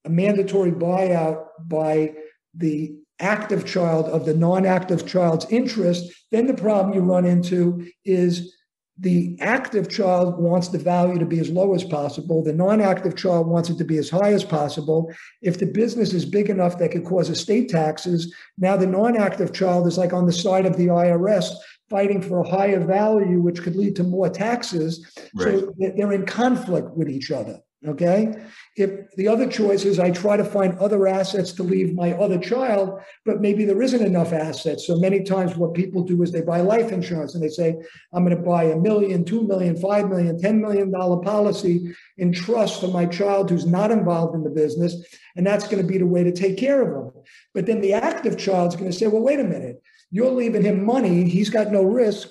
a 0.04 0.10
mandatory 0.10 0.72
buyout 0.72 1.46
by 1.60 2.14
the 2.54 2.96
active 3.20 3.66
child 3.66 4.06
of 4.06 4.24
the 4.24 4.34
non-active 4.34 5.06
child's 5.06 5.46
interest, 5.50 6.12
then 6.30 6.46
the 6.46 6.54
problem 6.54 6.94
you 6.94 7.00
run 7.00 7.24
into 7.24 7.86
is 8.04 8.54
the 9.00 9.36
active 9.40 9.88
child 9.88 10.38
wants 10.38 10.68
the 10.68 10.78
value 10.78 11.18
to 11.18 11.24
be 11.24 11.38
as 11.38 11.50
low 11.50 11.74
as 11.74 11.84
possible. 11.84 12.42
The 12.42 12.52
non 12.52 12.80
active 12.80 13.14
child 13.14 13.46
wants 13.46 13.70
it 13.70 13.78
to 13.78 13.84
be 13.84 13.96
as 13.96 14.10
high 14.10 14.32
as 14.32 14.44
possible. 14.44 15.12
If 15.40 15.58
the 15.58 15.66
business 15.66 16.12
is 16.12 16.24
big 16.24 16.50
enough 16.50 16.78
that 16.78 16.90
could 16.90 17.04
cause 17.04 17.30
estate 17.30 17.68
taxes, 17.68 18.34
now 18.58 18.76
the 18.76 18.88
non 18.88 19.16
active 19.16 19.52
child 19.52 19.86
is 19.86 19.98
like 19.98 20.12
on 20.12 20.26
the 20.26 20.32
side 20.32 20.66
of 20.66 20.76
the 20.76 20.86
IRS 20.86 21.52
fighting 21.88 22.20
for 22.20 22.40
a 22.40 22.48
higher 22.48 22.80
value, 22.80 23.40
which 23.40 23.62
could 23.62 23.76
lead 23.76 23.96
to 23.96 24.02
more 24.02 24.28
taxes. 24.28 25.06
Right. 25.34 25.60
So 25.60 25.74
they're 25.78 26.12
in 26.12 26.26
conflict 26.26 26.90
with 26.96 27.08
each 27.08 27.30
other. 27.30 27.60
Okay. 27.86 28.34
If 28.76 29.14
the 29.14 29.28
other 29.28 29.48
choice 29.48 29.84
is 29.84 30.00
I 30.00 30.10
try 30.10 30.36
to 30.36 30.44
find 30.44 30.76
other 30.78 31.06
assets 31.06 31.52
to 31.52 31.62
leave 31.62 31.94
my 31.94 32.12
other 32.14 32.36
child, 32.36 33.00
but 33.24 33.40
maybe 33.40 33.64
there 33.64 33.80
isn't 33.80 34.04
enough 34.04 34.32
assets. 34.32 34.84
So 34.84 34.98
many 34.98 35.22
times 35.22 35.56
what 35.56 35.74
people 35.74 36.02
do 36.02 36.20
is 36.22 36.32
they 36.32 36.40
buy 36.40 36.60
life 36.60 36.90
insurance 36.90 37.36
and 37.36 37.44
they 37.44 37.48
say, 37.48 37.76
I'm 38.12 38.24
going 38.24 38.36
to 38.36 38.42
buy 38.42 38.64
a 38.64 38.76
million, 38.76 39.24
two 39.24 39.46
million, 39.46 39.76
five 39.76 40.08
million, 40.08 40.40
ten 40.40 40.60
million 40.60 40.90
dollar 40.90 41.22
policy 41.22 41.94
in 42.16 42.32
trust 42.32 42.80
for 42.80 42.88
my 42.88 43.06
child 43.06 43.48
who's 43.48 43.66
not 43.66 43.92
involved 43.92 44.34
in 44.34 44.42
the 44.42 44.50
business. 44.50 44.96
And 45.36 45.46
that's 45.46 45.68
going 45.68 45.80
to 45.80 45.88
be 45.88 45.98
the 45.98 46.06
way 46.06 46.24
to 46.24 46.32
take 46.32 46.58
care 46.58 46.82
of 46.82 47.12
them. 47.12 47.22
But 47.54 47.66
then 47.66 47.80
the 47.80 47.92
active 47.92 48.36
child's 48.36 48.74
going 48.74 48.90
to 48.90 48.96
say, 48.96 49.06
well, 49.06 49.22
wait 49.22 49.38
a 49.38 49.44
minute, 49.44 49.80
you're 50.10 50.32
leaving 50.32 50.62
him 50.62 50.84
money. 50.84 51.28
He's 51.28 51.50
got 51.50 51.70
no 51.70 51.84
risk. 51.84 52.28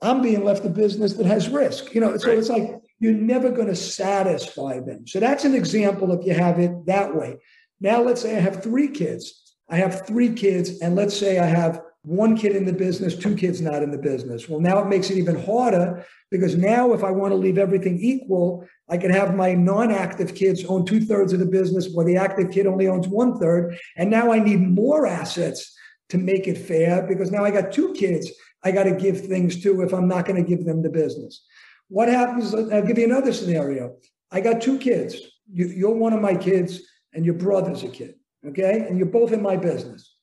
I'm 0.00 0.22
being 0.22 0.42
left 0.42 0.64
a 0.64 0.70
business 0.70 1.14
that 1.14 1.26
has 1.26 1.50
risk. 1.50 1.94
You 1.94 2.00
know, 2.00 2.16
so 2.16 2.28
right. 2.28 2.38
it's 2.38 2.48
like 2.48 2.80
you're 2.98 3.12
never 3.12 3.50
going 3.50 3.68
to 3.68 3.76
satisfy 3.76 4.80
them. 4.80 5.06
So 5.06 5.20
that's 5.20 5.44
an 5.44 5.54
example 5.54 6.12
if 6.12 6.26
you 6.26 6.34
have 6.34 6.58
it 6.58 6.86
that 6.86 7.14
way. 7.14 7.38
Now, 7.80 8.00
let's 8.02 8.22
say 8.22 8.36
I 8.36 8.40
have 8.40 8.62
three 8.62 8.88
kids. 8.88 9.54
I 9.68 9.76
have 9.76 10.06
three 10.06 10.32
kids, 10.32 10.80
and 10.80 10.94
let's 10.94 11.16
say 11.16 11.38
I 11.38 11.46
have 11.46 11.82
one 12.02 12.36
kid 12.36 12.54
in 12.54 12.64
the 12.64 12.72
business, 12.72 13.16
two 13.16 13.34
kids 13.34 13.60
not 13.60 13.82
in 13.82 13.90
the 13.90 13.98
business. 13.98 14.48
Well, 14.48 14.60
now 14.60 14.78
it 14.78 14.86
makes 14.86 15.10
it 15.10 15.18
even 15.18 15.44
harder 15.44 16.06
because 16.30 16.54
now 16.54 16.92
if 16.92 17.02
I 17.02 17.10
want 17.10 17.32
to 17.32 17.36
leave 17.36 17.58
everything 17.58 17.98
equal, 18.00 18.66
I 18.88 18.96
can 18.96 19.10
have 19.10 19.34
my 19.34 19.54
non-active 19.54 20.36
kids 20.36 20.64
own 20.66 20.86
two 20.86 21.00
thirds 21.00 21.32
of 21.32 21.40
the 21.40 21.46
business, 21.46 21.88
while 21.92 22.06
the 22.06 22.16
active 22.16 22.52
kid 22.52 22.66
only 22.68 22.86
owns 22.86 23.08
one 23.08 23.40
third. 23.40 23.76
And 23.96 24.08
now 24.08 24.30
I 24.30 24.38
need 24.38 24.60
more 24.60 25.04
assets 25.06 25.76
to 26.10 26.18
make 26.18 26.46
it 26.46 26.58
fair 26.58 27.02
because 27.02 27.32
now 27.32 27.44
I 27.44 27.50
got 27.50 27.72
two 27.72 27.92
kids 27.94 28.30
I 28.66 28.72
got 28.72 28.84
to 28.84 28.92
give 28.92 29.20
things 29.20 29.62
to 29.62 29.82
if 29.82 29.92
I'm 29.92 30.08
not 30.08 30.26
going 30.26 30.42
to 30.42 30.48
give 30.48 30.64
them 30.64 30.82
the 30.82 30.90
business. 30.90 31.44
What 31.88 32.08
happens? 32.08 32.54
I'll 32.54 32.82
give 32.84 32.98
you 32.98 33.04
another 33.04 33.32
scenario. 33.32 33.96
I 34.30 34.40
got 34.40 34.60
two 34.60 34.78
kids. 34.78 35.16
You, 35.50 35.88
are 35.88 35.94
one 35.94 36.12
of 36.12 36.20
my 36.20 36.34
kids, 36.34 36.82
and 37.14 37.24
your 37.24 37.34
brother's 37.34 37.84
a 37.84 37.88
kid. 37.88 38.14
Okay. 38.46 38.86
And 38.88 38.98
you're 38.98 39.06
both 39.06 39.32
in 39.32 39.42
my 39.42 39.56
business. 39.56 40.14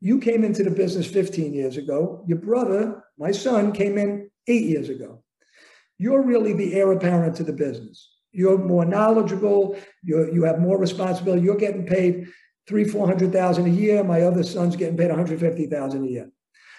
You 0.00 0.18
came 0.18 0.44
into 0.44 0.62
the 0.62 0.70
business 0.70 1.06
15 1.06 1.54
years 1.54 1.76
ago. 1.76 2.24
Your 2.26 2.38
brother, 2.38 3.04
my 3.18 3.30
son, 3.30 3.72
came 3.72 3.96
in 3.96 4.30
eight 4.48 4.64
years 4.64 4.88
ago. 4.88 5.22
You're 5.98 6.22
really 6.22 6.52
the 6.52 6.74
heir 6.74 6.92
apparent 6.92 7.36
to 7.36 7.44
the 7.44 7.52
business. 7.52 8.10
You're 8.32 8.58
more 8.58 8.84
knowledgeable. 8.84 9.76
you 10.02 10.32
you 10.32 10.42
have 10.42 10.58
more 10.58 10.76
responsibility. 10.76 11.42
You're 11.42 11.56
getting 11.56 11.86
paid 11.86 12.26
three, 12.66 12.84
four 12.84 13.06
hundred 13.06 13.32
thousand 13.32 13.66
a 13.66 13.70
year. 13.70 14.02
My 14.02 14.22
other 14.22 14.42
son's 14.42 14.76
getting 14.76 14.96
paid 14.96 15.08
150,000 15.08 16.04
a 16.04 16.08
year. 16.08 16.30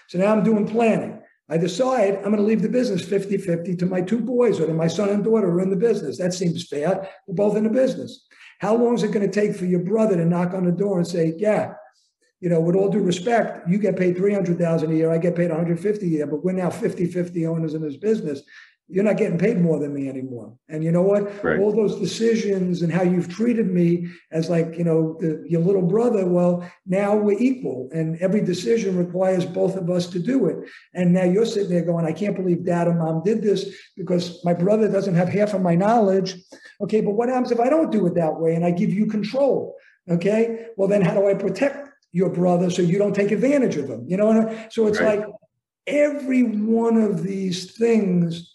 So 0.10 0.19
now 0.19 0.32
I'm 0.34 0.43
doing 0.43 0.67
planning. 0.67 1.14
I 1.49 1.58
decide 1.58 2.15
I'm 2.17 2.23
going 2.23 2.38
to 2.38 2.41
leave 2.41 2.62
the 2.62 2.69
business 2.69 3.03
50 3.03 3.38
50 3.38 3.75
to 3.75 3.86
my 3.86 4.01
two 4.01 4.19
boys 4.19 4.60
or 4.60 4.65
to 4.65 4.73
my 4.73 4.88
son 4.88 5.10
and 5.10 5.23
daughter 5.23 5.49
who 5.49 5.58
are 5.58 5.62
in 5.62 5.69
the 5.69 5.75
business. 5.75 6.17
That 6.17 6.34
seems 6.34 6.67
fair. 6.67 7.08
We're 7.27 7.36
both 7.36 7.55
in 7.55 7.65
the 7.65 7.69
business. 7.69 8.25
How 8.60 8.75
long 8.75 8.95
is 8.95 9.03
it 9.03 9.12
going 9.12 9.29
to 9.29 9.41
take 9.41 9.55
for 9.55 9.65
your 9.65 9.81
brother 9.81 10.15
to 10.15 10.25
knock 10.25 10.53
on 10.53 10.65
the 10.65 10.71
door 10.71 10.97
and 10.97 11.08
say, 11.08 11.36
Yeah, 11.38 11.73
you 12.39 12.49
know, 12.49 12.60
with 12.60 12.75
all 12.75 12.89
due 12.89 13.01
respect, 13.01 13.67
you 13.69 13.77
get 13.77 13.97
paid 13.97 14.17
300,000 14.17 14.91
a 14.91 14.95
year, 14.95 15.12
I 15.12 15.17
get 15.17 15.36
paid 15.36 15.49
150 15.49 16.05
a 16.05 16.10
year, 16.10 16.27
but 16.27 16.43
we're 16.43 16.51
now 16.51 16.69
50-50 16.69 17.47
owners 17.47 17.73
in 17.73 17.81
this 17.81 17.97
business. 17.97 18.41
You're 18.88 19.04
not 19.04 19.17
getting 19.17 19.39
paid 19.39 19.60
more 19.60 19.80
than 19.80 19.93
me 19.93 20.08
anymore. 20.08 20.56
And 20.69 20.84
you 20.84 20.91
know 20.91 21.02
what? 21.02 21.43
Right. 21.43 21.60
All 21.60 21.71
those 21.71 22.00
decisions 22.00 22.84
and 22.84 22.91
how 22.91 23.02
you've 23.02 23.30
treated 23.30 23.71
me 23.71 24.08
as 24.32 24.50
like, 24.50 24.78
you 24.78 24.84
know, 24.84 25.17
the, 25.19 25.43
your 25.48 25.62
little 25.62 25.82
brother, 25.82 26.26
well, 26.28 26.69
now 26.86 27.15
we're 27.15 27.39
equal 27.39 27.89
and 27.91 28.17
every 28.21 28.41
decision 28.41 28.95
requires 28.95 29.43
both 29.43 29.76
of 29.76 29.89
us 29.89 30.08
to 30.08 30.19
do 30.19 30.45
it. 30.48 30.69
And 30.93 31.13
now 31.13 31.24
you're 31.24 31.48
sitting 31.48 31.69
there 31.69 31.84
going, 31.84 32.06
I 32.06 32.12
can't 32.12 32.36
believe 32.36 32.63
dad 32.63 32.88
and 32.88 33.00
mom 33.00 33.24
did 33.24 33.41
this 33.41 33.76
because 33.98 34.43
my 34.45 34.54
brother 34.54 34.88
doesn't 34.88 35.15
have 35.15 35.30
half 35.30 35.56
of 35.56 35.62
my 35.62 35.76
knowledge. 35.76 36.36
Okay, 36.82 37.02
but 37.02 37.15
what 37.15 37.30
happens 37.30 37.52
if 37.52 37.60
I 37.60 37.69
don't 37.69 37.91
do 37.91 38.06
it 38.06 38.15
that 38.15 38.39
way 38.39 38.54
and 38.54 38.63
I 38.63 38.71
give 38.71 38.93
you 38.93 39.08
control? 39.08 39.76
Okay, 40.08 40.67
well, 40.78 40.88
then 40.88 41.02
how 41.02 41.15
do 41.15 41.28
I 41.28 41.34
protect 41.34 41.89
your 42.15 42.30
brother 42.30 42.69
so 42.69 42.82
you 42.82 42.98
don't 42.98 43.13
take 43.13 43.32
advantage 43.32 43.76
of 43.76 43.89
him. 43.89 44.06
You 44.08 44.15
know, 44.15 44.58
so 44.71 44.88
it's 44.88 45.02
right. 45.02 45.19
like 45.19 45.28
every 45.86 46.43
one 46.43 46.95
of 46.95 47.24
these 47.24 47.78
things 47.78 48.55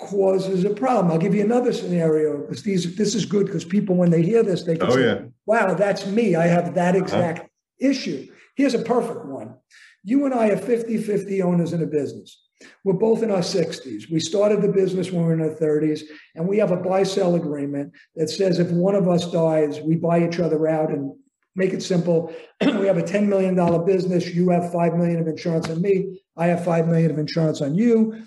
causes 0.00 0.64
a 0.64 0.70
problem. 0.70 1.12
I'll 1.12 1.18
give 1.18 1.34
you 1.34 1.44
another 1.44 1.72
scenario 1.72 2.38
because 2.38 2.62
these 2.62 2.96
this 2.96 3.14
is 3.14 3.24
good 3.24 3.46
because 3.46 3.64
people 3.64 3.94
when 3.94 4.10
they 4.10 4.22
hear 4.22 4.42
this 4.42 4.62
they 4.62 4.76
can 4.76 4.90
oh, 4.90 4.94
say, 4.94 5.04
yeah. 5.04 5.20
"Wow, 5.46 5.74
that's 5.74 6.06
me. 6.06 6.34
I 6.34 6.46
have 6.46 6.74
that 6.74 6.94
uh-huh. 6.94 7.04
exact 7.04 7.38
uh-huh. 7.40 7.90
issue." 7.90 8.26
Here's 8.56 8.74
a 8.74 8.82
perfect 8.82 9.26
one. 9.26 9.54
You 10.02 10.24
and 10.24 10.34
I 10.34 10.48
are 10.48 10.56
50-50 10.56 11.42
owners 11.42 11.72
in 11.72 11.82
a 11.82 11.86
business. 11.86 12.42
We're 12.84 12.94
both 12.94 13.22
in 13.22 13.30
our 13.30 13.38
60s. 13.38 14.10
We 14.10 14.20
started 14.20 14.60
the 14.62 14.68
business 14.68 15.10
when 15.10 15.22
we 15.22 15.28
were 15.28 15.34
in 15.34 15.40
our 15.42 15.56
30s, 15.56 16.02
and 16.34 16.48
we 16.48 16.58
have 16.58 16.70
a 16.70 16.76
buy 16.76 17.02
sell 17.02 17.34
agreement 17.34 17.92
that 18.16 18.28
says 18.28 18.58
if 18.58 18.70
one 18.70 18.94
of 18.94 19.08
us 19.08 19.30
dies, 19.30 19.80
we 19.80 19.96
buy 19.96 20.26
each 20.26 20.40
other 20.40 20.68
out 20.68 20.90
and 20.90 21.14
make 21.54 21.72
it 21.72 21.82
simple. 21.82 22.32
we 22.60 22.86
have 22.86 22.98
a 22.98 23.02
$10 23.02 23.28
million 23.28 23.54
business. 23.84 24.34
You 24.34 24.50
have 24.50 24.72
5 24.72 24.94
million 24.94 25.20
of 25.20 25.26
insurance 25.26 25.68
on 25.68 25.80
me. 25.80 26.20
I 26.36 26.46
have 26.46 26.64
5 26.64 26.88
million 26.88 27.10
of 27.10 27.18
insurance 27.18 27.60
on 27.60 27.74
you. 27.74 28.24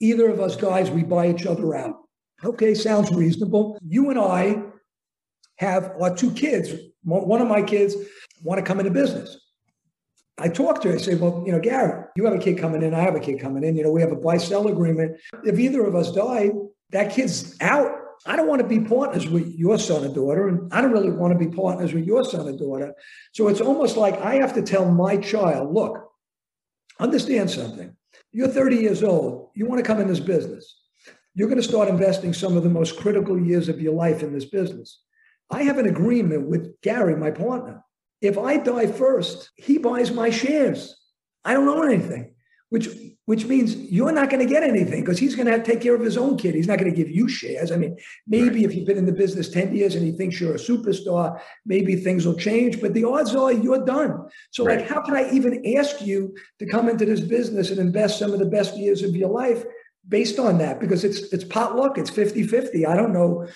Either 0.00 0.28
of 0.28 0.40
us 0.40 0.56
guys, 0.56 0.90
we 0.90 1.02
buy 1.02 1.28
each 1.28 1.46
other 1.46 1.74
out. 1.74 1.96
Okay, 2.44 2.74
sounds 2.74 3.10
reasonable. 3.12 3.78
You 3.86 4.10
and 4.10 4.18
I 4.18 4.62
have 5.56 5.92
our 6.00 6.14
two 6.14 6.32
kids. 6.32 6.72
One 7.04 7.40
of 7.40 7.48
my 7.48 7.62
kids 7.62 7.94
want 8.42 8.58
to 8.58 8.64
come 8.64 8.80
into 8.80 8.90
business. 8.90 9.40
I 10.36 10.48
talk 10.48 10.82
to 10.82 10.88
her. 10.88 10.94
I 10.94 10.98
say, 10.98 11.14
well, 11.14 11.44
you 11.46 11.52
know, 11.52 11.60
Garrett, 11.60 12.10
you 12.16 12.24
have 12.24 12.34
a 12.34 12.38
kid 12.38 12.58
coming 12.58 12.82
in. 12.82 12.92
I 12.92 13.00
have 13.00 13.14
a 13.14 13.20
kid 13.20 13.40
coming 13.40 13.62
in. 13.62 13.76
You 13.76 13.84
know, 13.84 13.92
we 13.92 14.00
have 14.00 14.10
a 14.10 14.16
buy 14.16 14.36
sell 14.36 14.66
agreement. 14.66 15.16
If 15.44 15.58
either 15.58 15.84
of 15.86 15.94
us 15.94 16.10
die, 16.10 16.50
that 16.90 17.12
kid's 17.12 17.56
out 17.60 18.04
I 18.26 18.36
don't 18.36 18.48
want 18.48 18.62
to 18.62 18.68
be 18.68 18.80
partners 18.80 19.28
with 19.28 19.54
your 19.54 19.78
son 19.78 20.04
or 20.04 20.14
daughter, 20.14 20.48
and 20.48 20.72
I 20.72 20.80
don't 20.80 20.92
really 20.92 21.10
want 21.10 21.32
to 21.32 21.38
be 21.38 21.54
partners 21.54 21.92
with 21.92 22.04
your 22.04 22.24
son 22.24 22.48
or 22.48 22.56
daughter. 22.56 22.94
So 23.32 23.48
it's 23.48 23.60
almost 23.60 23.96
like 23.96 24.18
I 24.20 24.36
have 24.36 24.54
to 24.54 24.62
tell 24.62 24.90
my 24.90 25.16
child, 25.18 25.74
look, 25.74 26.10
understand 26.98 27.50
something. 27.50 27.94
You're 28.32 28.48
30 28.48 28.76
years 28.76 29.02
old. 29.02 29.43
You 29.54 29.66
want 29.66 29.78
to 29.78 29.86
come 29.86 30.00
in 30.00 30.08
this 30.08 30.20
business. 30.20 30.80
You're 31.34 31.48
going 31.48 31.60
to 31.60 31.68
start 31.68 31.88
investing 31.88 32.32
some 32.32 32.56
of 32.56 32.62
the 32.62 32.68
most 32.68 32.98
critical 32.98 33.38
years 33.38 33.68
of 33.68 33.80
your 33.80 33.94
life 33.94 34.22
in 34.22 34.32
this 34.32 34.44
business. 34.44 35.00
I 35.50 35.62
have 35.62 35.78
an 35.78 35.86
agreement 35.86 36.48
with 36.48 36.80
Gary, 36.82 37.16
my 37.16 37.30
partner. 37.30 37.84
If 38.20 38.38
I 38.38 38.56
die 38.56 38.86
first, 38.86 39.50
he 39.56 39.78
buys 39.78 40.10
my 40.10 40.30
shares. 40.30 40.96
I 41.44 41.54
don't 41.54 41.68
own 41.68 41.92
anything 41.92 42.33
which 42.74 42.88
which 43.26 43.46
means 43.46 43.76
you're 43.76 44.12
not 44.12 44.28
going 44.30 44.44
to 44.46 44.52
get 44.52 44.64
anything 44.64 45.00
because 45.00 45.18
he's 45.18 45.36
going 45.36 45.46
to 45.46 45.52
have 45.52 45.62
to 45.62 45.70
take 45.70 45.80
care 45.80 45.94
of 45.94 46.00
his 46.00 46.18
own 46.18 46.36
kid. 46.36 46.56
He's 46.56 46.66
not 46.66 46.78
going 46.78 46.90
to 46.90 46.96
give 46.96 47.08
you 47.08 47.26
shares. 47.26 47.70
I 47.70 47.76
mean, 47.76 47.96
maybe 48.26 48.56
right. 48.56 48.64
if 48.64 48.74
you've 48.74 48.86
been 48.86 48.98
in 48.98 49.06
the 49.06 49.12
business 49.12 49.48
10 49.48 49.74
years 49.74 49.94
and 49.94 50.04
he 50.04 50.10
thinks 50.12 50.40
you're 50.40 50.56
a 50.56 50.58
superstar, 50.58 51.40
maybe 51.64 51.94
things 51.94 52.26
will 52.26 52.36
change, 52.36 52.80
but 52.82 52.92
the 52.92 53.04
odds 53.04 53.34
are 53.34 53.52
you're 53.52 53.84
done. 53.84 54.28
So, 54.50 54.66
right. 54.66 54.80
like, 54.80 54.88
how 54.88 55.00
can 55.00 55.14
I 55.14 55.30
even 55.30 55.64
ask 55.76 56.02
you 56.02 56.34
to 56.58 56.66
come 56.66 56.88
into 56.88 57.06
this 57.06 57.20
business 57.20 57.70
and 57.70 57.78
invest 57.78 58.18
some 58.18 58.32
of 58.32 58.40
the 58.40 58.52
best 58.56 58.76
years 58.76 59.02
of 59.02 59.16
your 59.16 59.30
life 59.30 59.64
based 60.06 60.38
on 60.38 60.58
that? 60.58 60.80
Because 60.80 61.04
it's 61.04 61.32
it's 61.32 61.44
potluck, 61.44 61.96
it's 61.96 62.10
50-50. 62.10 62.86
I 62.86 62.96
don't 62.96 63.14
know 63.14 63.46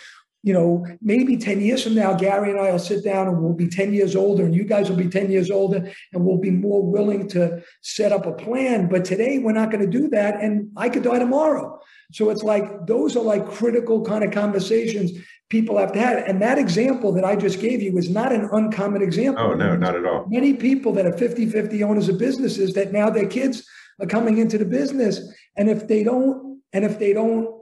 you 0.43 0.53
know, 0.53 0.87
maybe 1.01 1.37
10 1.37 1.61
years 1.61 1.83
from 1.83 1.95
now, 1.95 2.15
Gary 2.15 2.51
and 2.51 2.61
I 2.61 2.71
will 2.71 2.79
sit 2.79 3.05
down 3.05 3.27
and 3.27 3.43
we'll 3.43 3.55
be 3.55 3.69
10 3.69 3.93
years 3.93 4.15
older, 4.15 4.45
and 4.45 4.55
you 4.55 4.65
guys 4.65 4.89
will 4.89 4.97
be 4.97 5.09
10 5.09 5.31
years 5.31 5.51
older, 5.51 5.91
and 6.13 6.25
we'll 6.25 6.39
be 6.39 6.51
more 6.51 6.83
willing 6.83 7.29
to 7.31 7.63
set 7.83 8.13
up 8.13 8.27
a 8.27 8.33
plan. 8.33 8.89
But 8.89 9.05
today, 9.05 9.39
we're 9.39 9.53
not 9.53 9.71
going 9.71 9.85
to 9.85 9.99
do 9.99 10.09
that. 10.11 10.41
And 10.41 10.71
I 10.77 10.89
could 10.89 11.03
die 11.03 11.19
tomorrow. 11.19 11.81
So 12.13 12.31
it's 12.31 12.43
like 12.43 12.87
those 12.87 13.17
are 13.17 13.23
like 13.23 13.51
critical 13.51 14.05
kind 14.05 14.25
of 14.25 14.31
conversations 14.31 15.13
people 15.51 15.79
have 15.79 15.93
to 15.93 15.99
have. 15.99 16.19
And 16.27 16.43
that 16.43 16.59
example 16.59 17.13
that 17.13 17.25
I 17.25 17.37
just 17.37 17.61
gave 17.61 17.83
you 17.83 17.97
is 17.97 18.11
not 18.11 18.33
an 18.33 18.49
uncommon 18.53 19.03
example. 19.03 19.45
Oh, 19.45 19.55
no, 19.55 19.77
not 19.77 19.95
at 19.95 20.05
all. 20.05 20.27
Many 20.29 20.55
people 20.55 20.93
that 20.95 21.07
are 21.07 21.17
50 21.17 21.47
50 21.47 21.83
owners 21.83 22.09
of 22.09 22.19
businesses 22.19 22.75
that 22.75 22.93
now 22.93 23.11
their 23.11 23.27
kids 23.27 23.67
are 24.01 24.07
coming 24.07 24.39
into 24.39 24.59
the 24.59 24.65
business. 24.65 25.21
And 25.57 25.69
if 25.69 25.89
they 25.89 26.05
don't, 26.05 26.61
and 26.73 26.85
if 26.85 26.99
they 26.99 27.13
don't, 27.13 27.61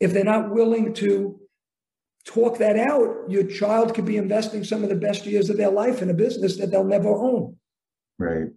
if 0.00 0.12
they're 0.12 0.24
not 0.24 0.50
willing 0.50 0.94
to 0.94 1.38
talk 2.26 2.58
that 2.58 2.76
out, 2.76 3.24
your 3.28 3.44
child 3.44 3.94
could 3.94 4.04
be 4.04 4.16
investing 4.16 4.64
some 4.64 4.82
of 4.82 4.88
the 4.88 4.96
best 4.96 5.24
years 5.26 5.48
of 5.48 5.56
their 5.56 5.70
life 5.70 6.02
in 6.02 6.10
a 6.10 6.14
business 6.14 6.56
that 6.58 6.70
they'll 6.70 6.84
never 6.84 7.08
own. 7.08 7.56
Right. 8.18 8.48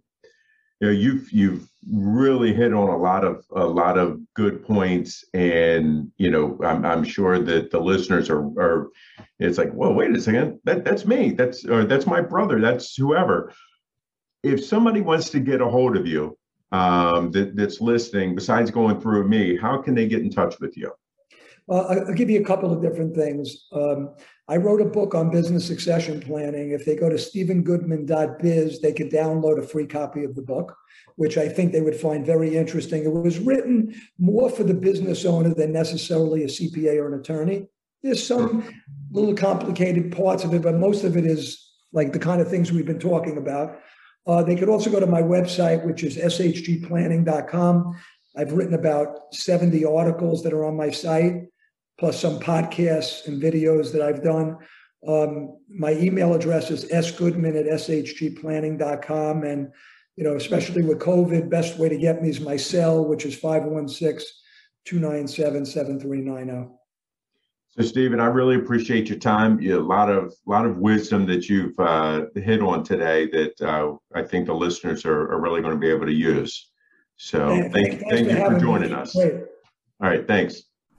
Know, 0.80 0.88
you've 0.90 1.30
you've 1.30 1.68
really 1.92 2.54
hit 2.54 2.72
on 2.72 2.88
a 2.88 2.96
lot 2.96 3.22
of 3.22 3.44
a 3.54 3.64
lot 3.64 3.98
of 3.98 4.18
good 4.34 4.64
points, 4.64 5.22
and 5.34 6.10
you 6.16 6.30
know, 6.30 6.58
I'm 6.64 6.86
I'm 6.86 7.04
sure 7.04 7.38
that 7.38 7.70
the 7.70 7.78
listeners 7.78 8.30
are 8.30 8.44
are. 8.58 8.88
It's 9.38 9.58
like, 9.58 9.72
well, 9.74 9.92
wait 9.92 10.16
a 10.16 10.20
second, 10.20 10.58
that 10.64 10.84
that's 10.84 11.04
me, 11.04 11.32
that's 11.32 11.66
or 11.66 11.84
that's 11.84 12.06
my 12.06 12.22
brother, 12.22 12.60
that's 12.60 12.96
whoever. 12.96 13.52
If 14.42 14.64
somebody 14.64 15.02
wants 15.02 15.28
to 15.30 15.40
get 15.40 15.60
a 15.60 15.68
hold 15.68 15.98
of 15.98 16.06
you, 16.06 16.38
um, 16.72 17.30
that, 17.32 17.56
that's 17.56 17.82
listening, 17.82 18.34
besides 18.34 18.70
going 18.70 19.00
through 19.02 19.28
me, 19.28 19.58
how 19.58 19.82
can 19.82 19.94
they 19.94 20.08
get 20.08 20.22
in 20.22 20.30
touch 20.30 20.58
with 20.60 20.78
you? 20.78 20.92
Uh, 21.70 22.02
I'll 22.08 22.14
give 22.14 22.28
you 22.28 22.40
a 22.40 22.44
couple 22.44 22.72
of 22.72 22.82
different 22.82 23.14
things. 23.14 23.66
Um, 23.72 24.14
I 24.48 24.56
wrote 24.56 24.80
a 24.80 24.86
book 24.86 25.14
on 25.14 25.30
business 25.30 25.64
succession 25.64 26.20
planning. 26.20 26.72
If 26.72 26.84
they 26.84 26.96
go 26.96 27.08
to 27.08 27.14
stevengoodman.biz, 27.14 28.80
they 28.80 28.92
could 28.92 29.10
download 29.10 29.60
a 29.60 29.66
free 29.66 29.86
copy 29.86 30.24
of 30.24 30.34
the 30.34 30.42
book, 30.42 30.76
which 31.14 31.38
I 31.38 31.48
think 31.48 31.70
they 31.70 31.80
would 31.80 31.94
find 31.94 32.26
very 32.26 32.56
interesting. 32.56 33.04
It 33.04 33.12
was 33.12 33.38
written 33.38 33.94
more 34.18 34.50
for 34.50 34.64
the 34.64 34.74
business 34.74 35.24
owner 35.24 35.54
than 35.54 35.72
necessarily 35.72 36.42
a 36.42 36.48
CPA 36.48 36.96
or 37.00 37.14
an 37.14 37.20
attorney. 37.20 37.68
There's 38.02 38.26
some 38.26 38.64
little 39.12 39.34
complicated 39.34 40.10
parts 40.10 40.42
of 40.42 40.52
it, 40.54 40.62
but 40.62 40.74
most 40.74 41.04
of 41.04 41.16
it 41.16 41.24
is 41.24 41.70
like 41.92 42.12
the 42.12 42.18
kind 42.18 42.40
of 42.40 42.48
things 42.48 42.72
we've 42.72 42.86
been 42.86 42.98
talking 42.98 43.36
about. 43.36 43.78
Uh, 44.26 44.42
they 44.42 44.56
could 44.56 44.68
also 44.68 44.90
go 44.90 44.98
to 44.98 45.06
my 45.06 45.22
website, 45.22 45.86
which 45.86 46.02
is 46.02 46.16
shgplanning.com. 46.16 47.96
I've 48.36 48.52
written 48.52 48.74
about 48.74 49.32
70 49.34 49.84
articles 49.84 50.42
that 50.42 50.52
are 50.52 50.64
on 50.64 50.76
my 50.76 50.90
site 50.90 51.46
plus 52.00 52.18
some 52.18 52.40
podcasts 52.40 53.28
and 53.28 53.40
videos 53.40 53.92
that 53.92 54.00
I've 54.00 54.22
done. 54.22 54.56
Um, 55.06 55.58
my 55.68 55.92
email 55.92 56.34
address 56.34 56.70
is 56.70 56.86
sgoodman 56.86 57.60
at 57.60 57.66
shgplanning.com. 57.66 59.44
And, 59.44 59.70
you 60.16 60.24
know, 60.24 60.34
especially 60.34 60.82
with 60.82 60.98
COVID, 60.98 61.50
best 61.50 61.78
way 61.78 61.90
to 61.90 61.98
get 61.98 62.22
me 62.22 62.30
is 62.30 62.40
my 62.40 62.56
cell, 62.56 63.04
which 63.04 63.26
is 63.26 63.34
516 63.36 64.26
297 64.86 65.66
7390. 65.66 66.72
So, 67.68 67.82
Steven, 67.82 68.18
I 68.18 68.26
really 68.26 68.56
appreciate 68.56 69.08
your 69.08 69.18
time. 69.18 69.60
You, 69.60 69.78
a 69.78 69.80
lot 69.80 70.10
of 70.10 70.34
lot 70.44 70.66
of 70.66 70.78
wisdom 70.78 71.24
that 71.26 71.48
you've 71.48 71.78
uh, 71.78 72.24
hit 72.34 72.62
on 72.62 72.82
today 72.82 73.26
that 73.26 73.60
uh, 73.60 73.94
I 74.12 74.22
think 74.22 74.46
the 74.46 74.54
listeners 74.54 75.04
are, 75.04 75.30
are, 75.32 75.40
really 75.40 75.60
going 75.60 75.74
to 75.74 75.78
be 75.78 75.88
able 75.88 76.06
to 76.06 76.12
use. 76.12 76.70
So, 77.16 77.48
thank, 77.48 77.72
thank, 77.72 78.10
thank 78.10 78.30
you 78.30 78.36
for 78.44 78.58
joining 78.58 78.92
us. 78.92 79.14
Great. 79.14 79.34
All 80.00 80.08
right, 80.08 80.26
thanks. 80.26 80.69